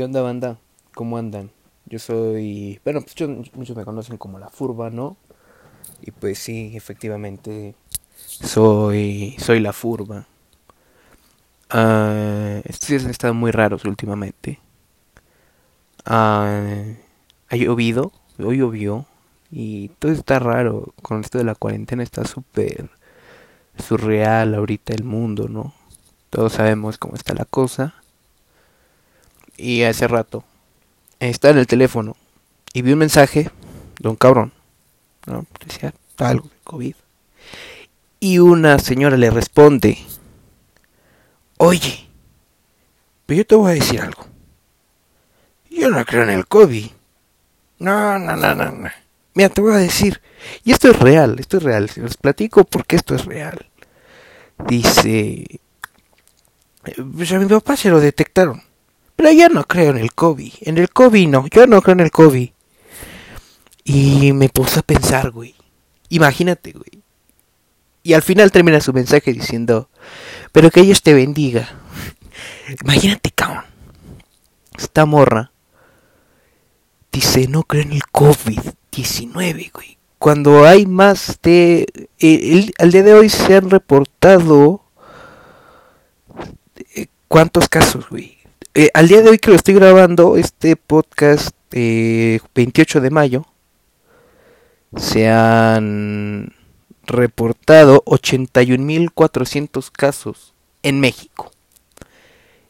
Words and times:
¿Qué 0.00 0.04
onda, 0.04 0.22
banda? 0.22 0.56
¿Cómo 0.94 1.18
andan? 1.18 1.50
Yo 1.84 1.98
soy. 1.98 2.80
Bueno, 2.84 3.02
pues 3.02 3.14
muchos 3.52 3.76
me 3.76 3.84
conocen 3.84 4.16
como 4.16 4.38
la 4.38 4.48
Furba, 4.48 4.88
¿no? 4.88 5.18
Y 6.00 6.10
pues 6.10 6.38
sí, 6.38 6.72
efectivamente. 6.74 7.74
Soy. 8.16 9.36
Soy 9.38 9.60
la 9.60 9.74
Furba. 9.74 10.26
Ah, 11.68 12.62
estos 12.64 12.88
días 12.88 13.04
han 13.04 13.10
estado 13.10 13.34
muy 13.34 13.50
raros 13.50 13.84
últimamente. 13.84 14.58
Ah, 16.06 16.82
ha 17.50 17.56
llovido. 17.56 18.10
Hoy 18.38 18.56
llovió. 18.56 19.04
Y 19.50 19.88
todo 19.98 20.12
está 20.12 20.38
raro. 20.38 20.94
Con 21.02 21.20
esto 21.20 21.36
de 21.36 21.44
la 21.44 21.54
cuarentena 21.54 22.02
está 22.02 22.24
súper 22.24 22.88
surreal 23.76 24.54
ahorita 24.54 24.94
el 24.94 25.04
mundo, 25.04 25.50
¿no? 25.50 25.74
Todos 26.30 26.54
sabemos 26.54 26.96
cómo 26.96 27.16
está 27.16 27.34
la 27.34 27.44
cosa. 27.44 27.99
Y 29.60 29.82
hace 29.82 30.08
rato 30.08 30.42
estaba 31.18 31.52
en 31.52 31.58
el 31.58 31.66
teléfono 31.66 32.16
y 32.72 32.80
vi 32.80 32.92
un 32.92 32.98
mensaje 32.98 33.50
de 33.98 34.08
un 34.08 34.16
cabrón, 34.16 34.52
¿no? 35.26 35.44
Decía 35.66 35.92
algo 36.16 36.48
de 36.48 36.56
COVID. 36.64 36.94
Y 38.20 38.38
una 38.38 38.78
señora 38.78 39.18
le 39.18 39.30
responde, 39.30 39.98
oye, 41.58 42.08
pero 43.26 43.38
yo 43.38 43.46
te 43.46 43.54
voy 43.54 43.70
a 43.70 43.74
decir 43.74 44.00
algo. 44.00 44.26
Yo 45.70 45.90
no 45.90 46.04
creo 46.06 46.22
en 46.22 46.30
el 46.30 46.46
COVID. 46.46 46.86
No, 47.80 48.18
no, 48.18 48.36
no, 48.36 48.54
no, 48.54 48.70
no. 48.70 48.88
Mira, 49.34 49.50
te 49.50 49.60
voy 49.60 49.74
a 49.74 49.76
decir, 49.76 50.22
y 50.64 50.72
esto 50.72 50.90
es 50.90 50.98
real, 50.98 51.36
esto 51.38 51.58
es 51.58 51.62
real, 51.62 51.90
se 51.90 52.00
los 52.00 52.16
platico 52.16 52.64
porque 52.64 52.96
esto 52.96 53.14
es 53.14 53.26
real. 53.26 53.68
Dice, 54.66 55.60
pues 57.14 57.30
a 57.32 57.38
mi 57.38 57.46
papá 57.46 57.76
se 57.76 57.90
lo 57.90 58.00
detectaron. 58.00 58.69
Pero 59.20 59.32
yo 59.32 59.50
no 59.50 59.64
creo 59.64 59.90
en 59.90 59.98
el 59.98 60.14
COVID. 60.14 60.52
En 60.62 60.78
el 60.78 60.88
COVID 60.88 61.28
no. 61.28 61.46
Yo 61.48 61.66
no 61.66 61.82
creo 61.82 61.92
en 61.92 62.00
el 62.00 62.10
COVID. 62.10 62.48
Y 63.84 64.32
me 64.32 64.48
puse 64.48 64.80
a 64.80 64.82
pensar, 64.82 65.30
güey. 65.30 65.54
Imagínate, 66.08 66.72
güey. 66.72 67.02
Y 68.02 68.14
al 68.14 68.22
final 68.22 68.50
termina 68.50 68.80
su 68.80 68.94
mensaje 68.94 69.34
diciendo, 69.34 69.90
pero 70.52 70.70
que 70.70 70.80
Dios 70.80 71.02
te 71.02 71.12
bendiga. 71.12 71.68
Imagínate, 72.82 73.30
cabrón. 73.30 73.64
Esta 74.78 75.04
morra 75.04 75.52
dice, 77.12 77.46
no 77.46 77.64
creo 77.64 77.82
en 77.82 77.92
el 77.92 78.02
COVID-19, 78.04 79.70
güey. 79.70 79.98
Cuando 80.18 80.64
hay 80.64 80.86
más 80.86 81.40
de... 81.42 81.82
eh, 81.90 82.08
el- 82.20 82.72
al 82.78 82.90
día 82.90 83.02
de 83.02 83.12
hoy 83.12 83.28
se 83.28 83.54
han 83.54 83.68
reportado... 83.68 84.82
eh, 86.94 87.08
¿Cuántos 87.28 87.68
casos, 87.68 88.08
güey? 88.08 88.39
Eh, 88.72 88.90
al 88.94 89.08
día 89.08 89.20
de 89.20 89.30
hoy 89.30 89.38
que 89.38 89.50
lo 89.50 89.56
estoy 89.56 89.74
grabando, 89.74 90.36
este 90.36 90.76
podcast, 90.76 91.50
eh, 91.72 92.38
28 92.54 93.00
de 93.00 93.10
mayo, 93.10 93.46
se 94.96 95.28
han 95.28 96.54
reportado 97.04 98.04
81.400 98.04 99.90
casos 99.90 100.54
en 100.84 101.00
México. 101.00 101.50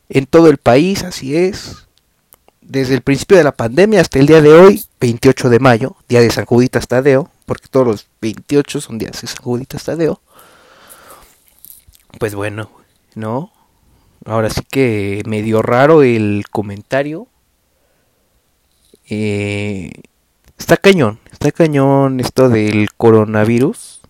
En 0.08 0.24
todo 0.24 0.48
el 0.48 0.56
país, 0.56 1.04
así 1.04 1.36
es. 1.36 1.86
Desde 2.62 2.94
el 2.94 3.02
principio 3.02 3.36
de 3.36 3.44
la 3.44 3.52
pandemia 3.52 4.00
hasta 4.00 4.18
el 4.18 4.26
día 4.26 4.40
de 4.40 4.52
hoy, 4.54 4.82
28 5.00 5.50
de 5.50 5.58
mayo, 5.58 5.96
día 6.08 6.20
de 6.20 6.30
San 6.30 6.46
Juditas 6.46 6.88
Tadeo, 6.88 7.30
porque 7.44 7.68
todos 7.68 7.86
los 7.86 8.06
28 8.22 8.80
son 8.80 8.96
días 8.96 9.20
de 9.20 9.28
San 9.28 9.42
Juditas 9.42 9.84
Tadeo. 9.84 10.22
Pues 12.18 12.34
bueno, 12.34 12.70
¿no? 13.14 13.52
Ahora 14.24 14.50
sí 14.50 14.60
que 14.70 15.22
medio 15.26 15.62
raro 15.62 16.02
el 16.02 16.44
comentario. 16.50 17.26
Eh, 19.08 19.90
está 20.58 20.76
cañón, 20.76 21.18
está 21.32 21.50
cañón 21.52 22.20
esto 22.20 22.48
del 22.48 22.92
coronavirus. 22.96 24.00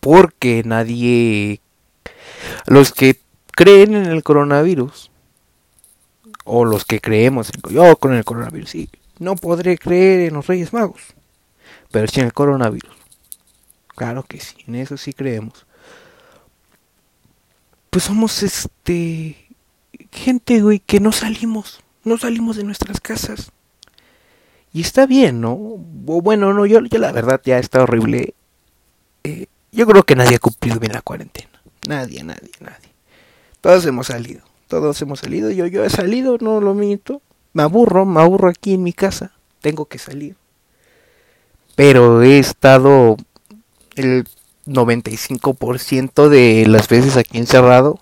Porque 0.00 0.62
nadie... 0.64 1.60
Los 2.66 2.92
que 2.92 3.20
creen 3.52 3.94
en 3.94 4.06
el 4.06 4.22
coronavirus, 4.22 5.10
o 6.44 6.64
los 6.64 6.84
que 6.84 7.00
creemos, 7.00 7.50
yo 7.70 7.96
con 7.96 8.14
el 8.14 8.24
coronavirus, 8.24 8.70
sí, 8.70 8.90
no 9.18 9.36
podré 9.36 9.78
creer 9.78 10.28
en 10.28 10.34
los 10.34 10.46
Reyes 10.46 10.72
Magos, 10.72 11.00
pero 11.90 12.06
sí 12.08 12.20
en 12.20 12.26
el 12.26 12.32
coronavirus. 12.32 12.94
Claro 13.88 14.24
que 14.24 14.40
sí, 14.40 14.56
en 14.66 14.74
eso 14.76 14.96
sí 14.96 15.12
creemos 15.12 15.66
pues 17.94 18.06
somos 18.06 18.42
este 18.42 19.36
gente, 20.10 20.60
güey, 20.60 20.80
que 20.80 20.98
no 20.98 21.12
salimos, 21.12 21.80
no 22.02 22.18
salimos 22.18 22.56
de 22.56 22.64
nuestras 22.64 23.00
casas. 23.00 23.52
Y 24.72 24.80
está 24.80 25.06
bien, 25.06 25.40
¿no? 25.40 25.52
O 25.52 26.20
bueno, 26.20 26.52
no, 26.52 26.66
yo, 26.66 26.80
yo 26.80 26.98
la 26.98 27.12
verdad 27.12 27.40
ya 27.44 27.60
está 27.60 27.84
horrible. 27.84 28.34
Eh, 29.22 29.46
yo 29.70 29.86
creo 29.86 30.02
que 30.02 30.16
nadie 30.16 30.34
ha 30.34 30.38
cumplido 30.40 30.80
bien 30.80 30.92
la 30.92 31.02
cuarentena. 31.02 31.50
Nadie, 31.86 32.24
nadie, 32.24 32.50
nadie. 32.58 32.88
Todos 33.60 33.86
hemos 33.86 34.08
salido, 34.08 34.42
todos 34.66 35.00
hemos 35.00 35.20
salido. 35.20 35.52
Yo, 35.52 35.68
yo 35.68 35.84
he 35.84 35.90
salido, 35.90 36.36
no 36.40 36.60
lo 36.60 36.74
miento. 36.74 37.22
Me 37.52 37.62
aburro, 37.62 38.04
me 38.04 38.20
aburro 38.20 38.48
aquí 38.48 38.74
en 38.74 38.82
mi 38.82 38.92
casa. 38.92 39.30
Tengo 39.60 39.84
que 39.84 39.98
salir. 39.98 40.34
Pero 41.76 42.24
he 42.24 42.40
estado 42.40 43.16
el 43.94 44.26
95% 44.66 46.28
de 46.28 46.66
las 46.66 46.88
veces 46.88 47.16
aquí 47.16 47.38
encerrado 47.38 48.00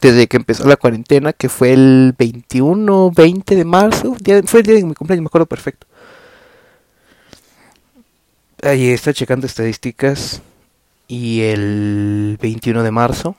desde 0.00 0.28
que 0.28 0.36
empezó 0.36 0.66
la 0.66 0.76
cuarentena, 0.76 1.32
que 1.32 1.48
fue 1.48 1.72
el 1.72 2.14
21, 2.16 3.10
20 3.10 3.56
de 3.56 3.64
marzo, 3.64 4.16
fue 4.46 4.60
el 4.60 4.66
día 4.66 4.74
de 4.76 4.84
mi 4.84 4.94
cumpleaños, 4.94 5.22
me 5.22 5.26
acuerdo 5.26 5.46
perfecto. 5.46 5.86
Ahí 8.62 8.88
está 8.88 9.12
checando 9.12 9.46
estadísticas 9.46 10.42
y 11.08 11.42
el 11.42 12.38
21 12.40 12.82
de 12.82 12.90
marzo 12.90 13.36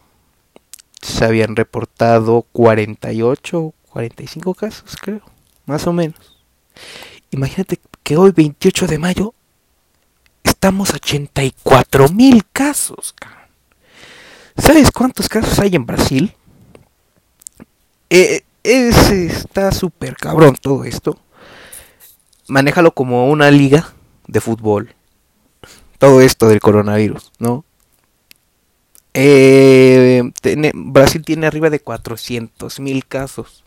se 1.02 1.26
habían 1.26 1.56
reportado 1.56 2.46
48, 2.52 3.74
45 3.90 4.54
casos, 4.54 4.98
creo, 5.02 5.22
más 5.66 5.88
o 5.88 5.94
menos. 5.94 6.38
Imagínate 7.32 7.80
que 8.04 8.18
hoy 8.18 8.32
28 8.32 8.88
de 8.88 8.98
mayo 8.98 9.34
estamos 10.62 10.92
a 10.92 10.98
84 10.98 12.10
mil 12.10 12.46
casos. 12.54 13.16
¿Sabes 14.56 14.92
cuántos 14.92 15.28
casos 15.28 15.58
hay 15.58 15.76
en 15.76 15.88
Brasil? 15.88 16.36
Eh, 18.12 18.44
es, 18.62 19.10
está 19.10 19.72
súper 19.72 20.16
cabrón 20.18 20.56
todo 20.62 20.84
esto. 20.84 21.18
Manéjalo 22.48 22.92
como 22.92 23.28
una 23.32 23.50
liga 23.50 23.92
de 24.28 24.40
fútbol. 24.40 24.94
Todo 25.98 26.22
esto 26.22 26.48
del 26.48 26.60
coronavirus, 26.60 27.32
¿no? 27.40 27.66
Eh, 29.16 30.22
Brasil 30.76 31.26
tiene 31.26 31.48
arriba 31.48 31.72
de 31.72 31.80
400 31.80 32.80
mil 32.80 33.08
casos. 33.08 33.64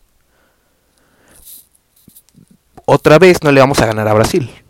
Otra 2.85 3.19
vez 3.19 3.43
no 3.43 3.51
le 3.51 3.59
vamos 3.59 3.81
a 3.81 3.87
ganar 3.87 4.07
a 4.07 4.15
Brasil 4.15 4.64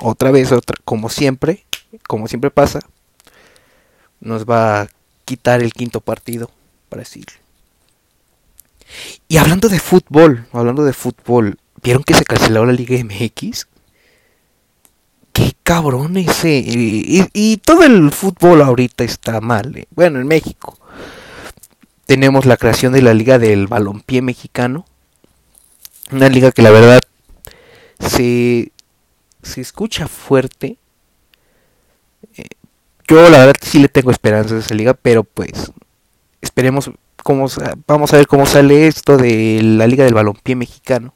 otra 0.00 0.30
vez, 0.30 0.52
otra, 0.52 0.76
como 0.84 1.08
siempre, 1.08 1.64
como 2.06 2.28
siempre 2.28 2.50
pasa, 2.50 2.80
nos 4.20 4.44
va 4.44 4.82
a 4.82 4.88
quitar 5.24 5.62
el 5.62 5.72
quinto 5.72 6.00
partido 6.00 6.50
Brasil. 6.90 7.26
Y 9.28 9.36
hablando 9.38 9.68
de 9.68 9.80
fútbol, 9.80 10.46
hablando 10.52 10.84
de 10.84 10.92
fútbol, 10.92 11.58
¿vieron 11.82 12.04
que 12.04 12.14
se 12.14 12.24
canceló 12.24 12.64
la 12.64 12.72
Liga 12.72 12.96
MX? 13.02 13.66
Qué 15.32 15.52
cabrón 15.62 16.16
ese. 16.16 16.62
Y 16.64 17.56
todo 17.58 17.82
el 17.82 18.10
fútbol 18.10 18.62
ahorita 18.62 19.04
está 19.04 19.40
mal. 19.40 19.76
eh. 19.76 19.86
Bueno, 19.90 20.20
en 20.20 20.26
México. 20.26 20.78
Tenemos 22.06 22.46
la 22.46 22.56
creación 22.56 22.92
de 22.92 23.02
la 23.02 23.12
Liga 23.12 23.38
del 23.38 23.66
Balompié 23.66 24.22
Mexicano. 24.22 24.86
Una 26.12 26.28
liga 26.28 26.52
que 26.52 26.62
la 26.62 26.70
verdad 26.70 27.02
se, 27.98 28.70
se 29.46 29.60
escucha 29.60 30.08
fuerte. 30.08 30.76
Eh, 32.36 32.44
yo 33.08 33.28
la 33.30 33.38
verdad 33.38 33.54
sí 33.62 33.78
le 33.78 33.88
tengo 33.88 34.10
esperanzas 34.10 34.52
a 34.52 34.58
esa 34.58 34.74
liga, 34.74 34.94
pero 34.94 35.24
pues 35.24 35.72
esperemos 36.40 36.90
cómo 37.22 37.48
vamos 37.86 38.12
a 38.12 38.16
ver 38.16 38.26
cómo 38.26 38.46
sale 38.46 38.86
esto 38.86 39.16
de 39.16 39.60
la 39.62 39.86
Liga 39.86 40.04
del 40.04 40.14
Balompié 40.14 40.56
Mexicano. 40.56 41.14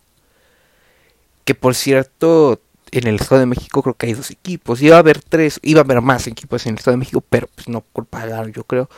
Que 1.45 1.55
por 1.55 1.75
cierto, 1.75 2.61
en 2.93 3.07
el 3.07 3.17
Estado 3.17 3.41
de 3.41 3.47
México 3.47 3.83
creo 3.83 3.95
que 3.95 4.07
hay 4.07 4.15
dos 4.15 4.31
equipos. 4.31 4.81
Iba 4.83 4.97
a 4.97 5.01
haber 5.01 5.21
tres, 5.21 5.59
iba 5.63 5.81
a 5.81 5.85
haber 5.85 6.01
más 6.01 6.27
equipos 6.27 6.65
en 6.67 6.73
el 6.73 6.79
Estado 6.79 6.97
de 6.97 7.01
México, 7.01 7.23
pero 7.29 7.49
pues 7.55 7.69
no 7.69 7.81
pagaron, 7.81 8.53
yo 8.53 8.65
creo. 8.65 8.89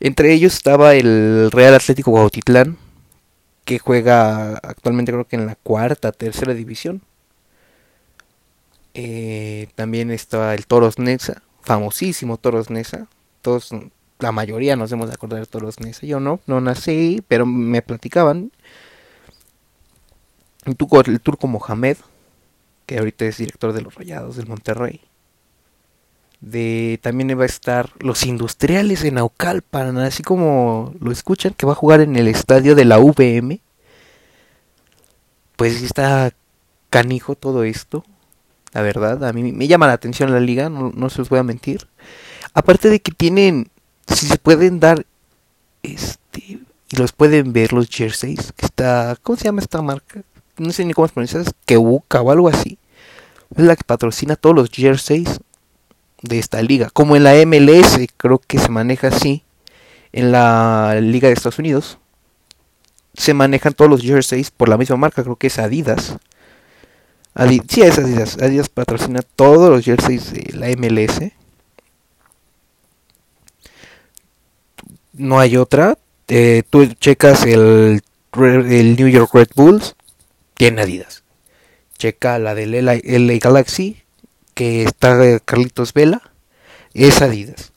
Entre 0.00 0.32
ellos 0.32 0.54
estaba 0.54 0.94
el 0.94 1.50
Real 1.50 1.74
Atlético 1.74 2.12
Cuautitlán, 2.12 2.78
que 3.64 3.78
juega 3.78 4.56
actualmente 4.56 5.12
creo 5.12 5.26
que 5.26 5.36
en 5.36 5.46
la 5.46 5.56
cuarta, 5.56 6.12
tercera 6.12 6.54
división. 6.54 7.02
Eh, 8.94 9.68
también 9.74 10.10
estaba 10.10 10.54
el 10.54 10.66
Toros 10.66 10.98
Nesa, 10.98 11.42
famosísimo 11.62 12.36
Toros 12.36 12.70
Nesa. 12.70 13.06
Todos 13.42 13.72
la 14.20 14.32
mayoría 14.32 14.76
nos 14.76 14.92
hemos 14.92 15.08
de 15.08 15.14
acordar 15.14 15.46
de 15.46 15.60
los 15.60 15.80
meses. 15.80 16.08
Yo 16.08 16.20
no, 16.20 16.40
no 16.46 16.60
nací, 16.60 17.22
pero 17.26 17.46
me 17.46 17.82
platicaban. 17.82 18.52
El 20.64 20.76
turco, 20.76 21.00
el 21.00 21.20
turco 21.20 21.46
Mohamed, 21.46 21.96
que 22.86 22.98
ahorita 22.98 23.24
es 23.24 23.38
director 23.38 23.72
de 23.72 23.82
los 23.82 23.94
Rayados 23.94 24.36
del 24.36 24.46
Monterrey. 24.46 25.00
De, 26.40 26.98
también 27.02 27.38
va 27.38 27.42
a 27.42 27.46
estar 27.46 27.90
los 27.98 28.24
industriales 28.24 29.04
en 29.04 29.14
Naucalpan, 29.14 29.98
así 29.98 30.22
como 30.22 30.94
lo 31.00 31.12
escuchan, 31.12 31.54
que 31.54 31.66
va 31.66 31.72
a 31.72 31.76
jugar 31.76 32.00
en 32.00 32.16
el 32.16 32.28
estadio 32.28 32.74
de 32.74 32.84
la 32.84 32.98
VM. 32.98 33.60
Pues 35.56 35.82
está 35.82 36.32
canijo 36.88 37.34
todo 37.34 37.64
esto. 37.64 38.04
La 38.72 38.82
verdad, 38.82 39.24
a 39.24 39.32
mí 39.32 39.52
me 39.52 39.66
llama 39.66 39.86
la 39.86 39.94
atención 39.94 40.32
la 40.32 40.40
liga, 40.40 40.68
no, 40.68 41.10
se 41.10 41.18
los 41.18 41.28
voy 41.28 41.38
a 41.38 41.42
mentir. 41.42 41.88
Aparte 42.54 42.88
de 42.88 43.00
que 43.00 43.12
tienen, 43.12 43.68
si 44.06 44.26
se 44.26 44.38
pueden 44.38 44.80
dar, 44.80 45.06
este, 45.82 46.40
y 46.40 46.96
los 46.96 47.12
pueden 47.12 47.52
ver 47.52 47.72
los 47.72 47.88
jerseys, 47.88 48.52
que 48.56 48.66
está, 48.66 49.16
¿cómo 49.22 49.36
se 49.36 49.44
llama 49.44 49.60
esta 49.60 49.82
marca? 49.82 50.22
No 50.56 50.72
sé 50.72 50.84
ni 50.84 50.92
cómo 50.92 51.08
se 51.08 51.14
pronuncia, 51.14 51.40
es 51.40 51.52
Keuka 51.64 52.20
o 52.20 52.30
algo 52.30 52.48
así. 52.48 52.78
Es 53.56 53.64
la 53.64 53.74
que 53.76 53.84
patrocina 53.84 54.36
todos 54.36 54.54
los 54.54 54.70
jerseys 54.70 55.40
de 56.22 56.38
esta 56.38 56.62
liga. 56.62 56.90
Como 56.90 57.16
en 57.16 57.24
la 57.24 57.34
MLS, 57.46 57.98
creo 58.16 58.38
que 58.38 58.58
se 58.58 58.68
maneja 58.68 59.08
así. 59.08 59.42
En 60.12 60.32
la 60.32 60.98
Liga 61.00 61.28
de 61.28 61.34
Estados 61.34 61.60
Unidos 61.60 61.98
se 63.14 63.34
manejan 63.34 63.74
todos 63.74 63.90
los 63.90 64.02
jerseys 64.02 64.50
por 64.50 64.68
la 64.68 64.78
misma 64.78 64.96
marca, 64.96 65.22
creo 65.22 65.36
que 65.36 65.48
es 65.48 65.58
Adidas. 65.58 66.16
Adidas 67.34 67.66
sí, 67.68 67.82
es 67.82 67.98
Adidas. 67.98 68.38
Adidas 68.40 68.68
patrocina 68.68 69.20
todos 69.22 69.70
los 69.70 69.84
jerseys 69.84 70.32
de 70.32 70.52
la 70.54 70.68
MLS. 70.76 71.32
No 75.12 75.38
hay 75.38 75.56
otra. 75.56 75.98
Eh, 76.28 76.62
tú 76.70 76.86
checas 76.94 77.44
el, 77.44 78.02
New 78.36 79.08
York 79.08 79.34
Red 79.34 79.48
Bulls, 79.56 79.96
tiene 80.54 80.82
Adidas. 80.82 81.24
Checa 81.98 82.38
la 82.38 82.54
del 82.54 82.84
LA, 82.84 83.00
LA 83.02 83.38
Galaxy, 83.40 84.02
que 84.54 84.84
está 84.84 85.40
Carlitos 85.40 85.92
Vela, 85.92 86.22
es 86.94 87.20
Adidas. 87.20 87.72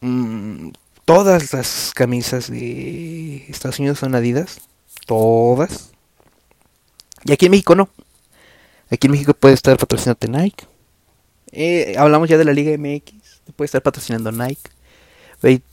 Mm, 0.00 0.70
todas 1.04 1.52
las 1.52 1.92
camisas 1.94 2.50
de 2.50 3.46
Estados 3.48 3.78
Unidos 3.78 4.00
son 4.00 4.16
Adidas, 4.16 4.60
todas. 5.06 5.92
Y 7.24 7.32
aquí 7.32 7.46
en 7.46 7.52
México 7.52 7.76
no. 7.76 7.88
Aquí 8.92 9.06
en 9.06 9.12
México 9.12 9.32
puede 9.32 9.54
estar 9.54 9.76
patrocinando 9.78 10.28
Nike. 10.28 10.66
Eh, 11.50 11.94
hablamos 11.96 12.28
ya 12.28 12.36
de 12.36 12.44
la 12.44 12.52
Liga 12.52 12.76
MX, 12.76 13.40
puede 13.56 13.66
estar 13.66 13.82
patrocinando 13.82 14.30
Nike. 14.30 14.70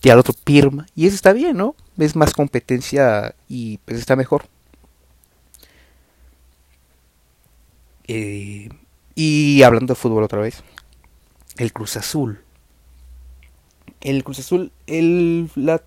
Y 0.02 0.10
al 0.10 0.20
otro 0.20 0.34
Pirma. 0.44 0.88
Y 0.96 1.06
eso 1.06 1.16
está 1.16 1.34
bien, 1.34 1.58
¿no? 1.58 1.76
Es 1.98 2.16
más 2.16 2.34
competencia 2.34 3.36
y 3.50 3.78
pues 3.80 4.00
está 4.00 4.16
mejor. 4.16 4.46
Eh, 8.08 8.70
y 9.16 9.62
hablando 9.64 9.94
de 9.94 10.00
fútbol 10.00 10.24
otra 10.24 10.40
vez, 10.40 10.64
el 11.58 11.74
Cruz 11.74 11.98
Azul. 11.98 12.42
El 14.00 14.24
Cruz 14.24 14.40
Azul, 14.40 14.72
el, 14.88 15.52
la, 15.56 15.84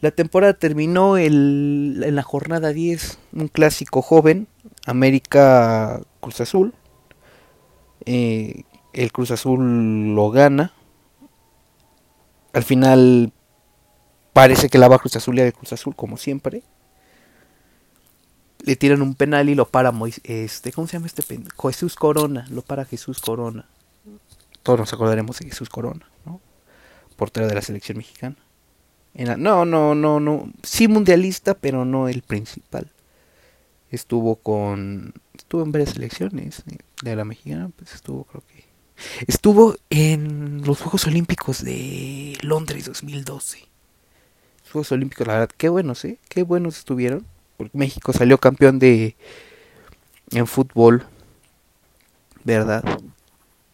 la 0.00 0.10
temporada 0.10 0.54
terminó 0.54 1.16
el, 1.16 2.02
en 2.04 2.16
la 2.16 2.22
jornada 2.22 2.72
10, 2.72 3.18
un 3.32 3.48
clásico 3.48 4.02
joven, 4.02 4.48
América 4.84 6.02
Cruz 6.20 6.40
Azul. 6.40 6.74
Eh, 8.04 8.64
el 8.92 9.12
Cruz 9.12 9.30
Azul 9.30 10.14
lo 10.14 10.30
gana. 10.30 10.72
Al 12.52 12.62
final 12.62 13.32
parece 14.32 14.68
que 14.68 14.78
la 14.78 14.88
va 14.88 14.98
Cruz 14.98 15.16
Azul 15.16 15.38
y 15.38 15.42
de 15.42 15.52
Cruz 15.52 15.72
Azul, 15.72 15.94
como 15.94 16.16
siempre 16.16 16.62
le 18.68 18.76
tiran 18.76 19.02
un 19.02 19.14
penal 19.14 19.48
y 19.48 19.54
lo 19.54 19.66
para 19.66 19.92
Moisés, 19.92 20.22
este, 20.24 20.72
¿cómo 20.72 20.86
se 20.86 20.94
llama 20.94 21.06
este 21.06 21.22
penal? 21.22 21.48
Jesús 21.58 21.94
Corona, 21.94 22.46
lo 22.50 22.62
para 22.62 22.84
Jesús 22.84 23.20
Corona. 23.20 23.66
Todos 24.62 24.78
nos 24.78 24.92
acordaremos 24.92 25.38
de 25.38 25.46
Jesús 25.46 25.68
Corona, 25.68 26.06
¿no? 26.26 26.40
Portero 27.16 27.48
de 27.48 27.54
la 27.54 27.62
selección 27.62 27.98
mexicana. 27.98 28.36
no, 29.14 29.64
no, 29.64 29.94
no, 29.94 30.20
no, 30.20 30.52
sí 30.62 30.88
mundialista, 30.88 31.54
pero 31.54 31.84
no 31.84 32.08
el 32.08 32.22
principal. 32.22 32.90
Estuvo 33.90 34.36
con, 34.36 35.14
estuvo 35.36 35.62
en 35.62 35.72
varias 35.72 35.90
selecciones 35.90 36.62
de 37.02 37.16
la 37.16 37.24
mexicana, 37.24 37.70
pues 37.76 37.94
estuvo 37.94 38.24
creo 38.24 38.42
que, 38.46 38.64
estuvo 39.26 39.76
en 39.90 40.62
los 40.64 40.80
Juegos 40.80 41.06
Olímpicos 41.06 41.64
de 41.64 42.36
Londres 42.42 42.86
2012. 42.86 43.58
Los 44.62 44.72
Juegos 44.72 44.92
Olímpicos, 44.92 45.26
la 45.26 45.34
verdad, 45.34 45.50
qué 45.56 45.68
buenos, 45.68 46.04
¿eh? 46.04 46.18
Qué 46.28 46.42
buenos 46.42 46.78
estuvieron 46.78 47.24
porque 47.58 47.76
México 47.76 48.12
salió 48.12 48.38
campeón 48.38 48.78
de 48.78 49.16
en 50.30 50.46
fútbol, 50.46 51.04
¿verdad? 52.44 52.84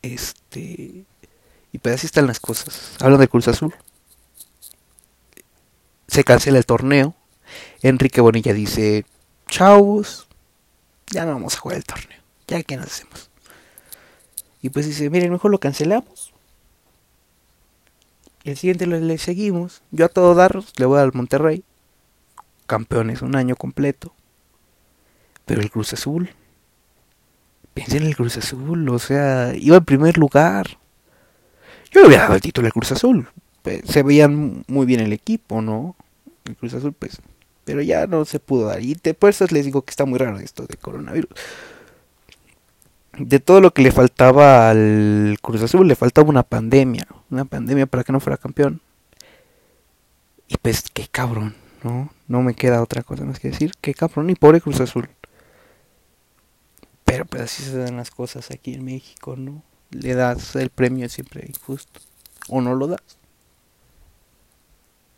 Este 0.02 1.05
y 1.70 1.78
pues 1.78 1.96
así 1.96 2.06
están 2.06 2.26
las 2.26 2.40
cosas. 2.40 2.96
Hablan 3.00 3.20
de 3.20 3.28
Cruz 3.28 3.49
Azul. 3.49 3.75
Se 6.06 6.25
cancela 6.25 6.58
el 6.58 6.66
torneo. 6.66 7.14
Enrique 7.82 8.20
Bonilla 8.20 8.52
dice, 8.52 9.05
chavos, 9.54 10.26
ya 11.06 11.24
no 11.24 11.32
vamos 11.32 11.54
a 11.54 11.58
jugar 11.60 11.76
el 11.76 11.84
torneo. 11.84 12.18
Ya 12.48 12.62
que 12.64 12.76
nos 12.76 12.86
hacemos. 12.86 13.30
Y 14.60 14.70
pues 14.70 14.86
dice, 14.86 15.08
miren, 15.10 15.30
mejor 15.30 15.52
lo 15.52 15.60
cancelamos. 15.60 16.32
Y 18.42 18.50
el 18.50 18.56
siguiente 18.56 18.86
le, 18.86 19.18
seguimos. 19.18 19.82
Yo 19.92 20.06
a 20.06 20.08
todo 20.08 20.34
dar 20.34 20.58
le 20.76 20.86
voy 20.86 20.98
al 20.98 21.12
Monterrey 21.12 21.62
campeones 22.66 23.22
un 23.22 23.36
año 23.36 23.54
completo. 23.54 24.12
Pero 25.44 25.60
el 25.60 25.70
Cruz 25.70 25.92
Azul, 25.92 26.30
pensé 27.74 27.98
en 27.98 28.06
el 28.06 28.16
Cruz 28.16 28.36
Azul, 28.36 28.88
o 28.88 28.98
sea, 28.98 29.54
iba 29.54 29.76
en 29.76 29.84
primer 29.84 30.18
lugar. 30.18 30.78
Yo 31.92 32.00
le 32.00 32.08
hubiera 32.08 32.24
dado 32.24 32.34
el 32.34 32.40
título 32.40 32.66
al 32.66 32.72
Cruz 32.72 32.90
Azul. 32.90 33.28
Se 33.84 34.02
veían 34.02 34.64
muy 34.66 34.84
bien 34.84 35.00
el 35.00 35.12
equipo, 35.12 35.62
¿no? 35.62 35.94
El 36.44 36.56
Cruz 36.56 36.74
Azul, 36.74 36.92
pues. 36.92 37.20
Pero 37.64 37.82
ya 37.82 38.06
no 38.06 38.25
se 38.25 38.40
pudo 38.40 38.66
dar. 38.66 38.82
Y 38.82 38.94
por 38.94 39.31
eso 39.31 39.46
les 39.50 39.64
digo 39.64 39.82
que 39.82 39.90
está 39.90 40.05
muy 40.05 40.19
raro 40.19 40.38
esto 40.38 40.66
de 40.66 40.76
coronavirus. 40.76 41.31
De 43.19 43.40
todo 43.40 43.61
lo 43.61 43.72
que 43.72 43.82
le 43.82 43.93
faltaba 43.93 44.70
al 44.70 45.38
Cruz 45.40 45.62
Azul, 45.62 45.87
le 45.87 45.94
faltaba 45.96 46.28
una 46.28 46.43
pandemia. 46.43 47.06
Una 47.31 47.44
pandemia 47.44 47.87
para 47.87 48.05
que 48.05 48.12
no 48.12 48.20
fuera 48.20 48.37
campeón. 48.37 48.81
Y 50.49 50.56
pues, 50.58 50.84
qué 50.93 51.06
cabrón. 51.11 51.55
¿no? 51.84 52.11
No 52.26 52.43
me 52.43 52.55
queda 52.55 52.82
otra 52.82 53.02
cosa 53.02 53.25
más 53.25 53.38
que 53.38 53.50
decir. 53.50 53.72
Que 53.81 53.94
cabrón 53.94 54.31
y 54.31 54.34
pobre 54.34 54.61
Cruz 54.61 54.81
Azul. 54.81 55.08
Pero 57.04 57.26
pues 57.26 57.42
así 57.42 57.62
se 57.62 57.76
dan 57.76 57.97
las 57.97 58.11
cosas 58.11 58.50
aquí 58.50 58.75
en 58.75 58.85
México, 58.85 59.37
¿no? 59.37 59.62
Le 59.90 60.14
das 60.14 60.56
el 60.56 60.71
premio 60.71 61.09
siempre 61.09 61.47
injusto. 61.47 62.00
O 62.49 62.61
no 62.61 62.75
lo 62.75 62.88
das. 62.88 63.18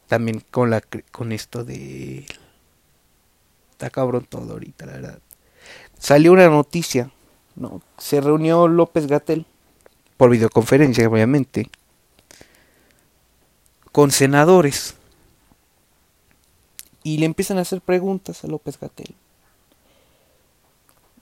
También 0.08 0.42
con 0.50 0.70
la 0.70 0.82
con 1.10 1.32
esto 1.32 1.64
de 1.64 2.26
está 3.76 3.90
cabrón 3.90 4.26
todo 4.26 4.54
ahorita, 4.54 4.86
la 4.86 4.92
verdad. 4.92 5.18
Salió 5.98 6.32
una 6.32 6.48
noticia, 6.48 7.10
¿no? 7.56 7.82
Se 7.98 8.22
reunió 8.22 8.68
López 8.68 9.06
Gatel 9.06 9.44
por 10.16 10.30
videoconferencia, 10.30 11.06
obviamente, 11.06 11.70
con 13.92 14.10
senadores 14.10 14.94
y 17.02 17.18
le 17.18 17.26
empiezan 17.26 17.58
a 17.58 17.62
hacer 17.62 17.82
preguntas 17.82 18.42
a 18.44 18.48
López 18.48 18.80
Gatel. 18.80 19.14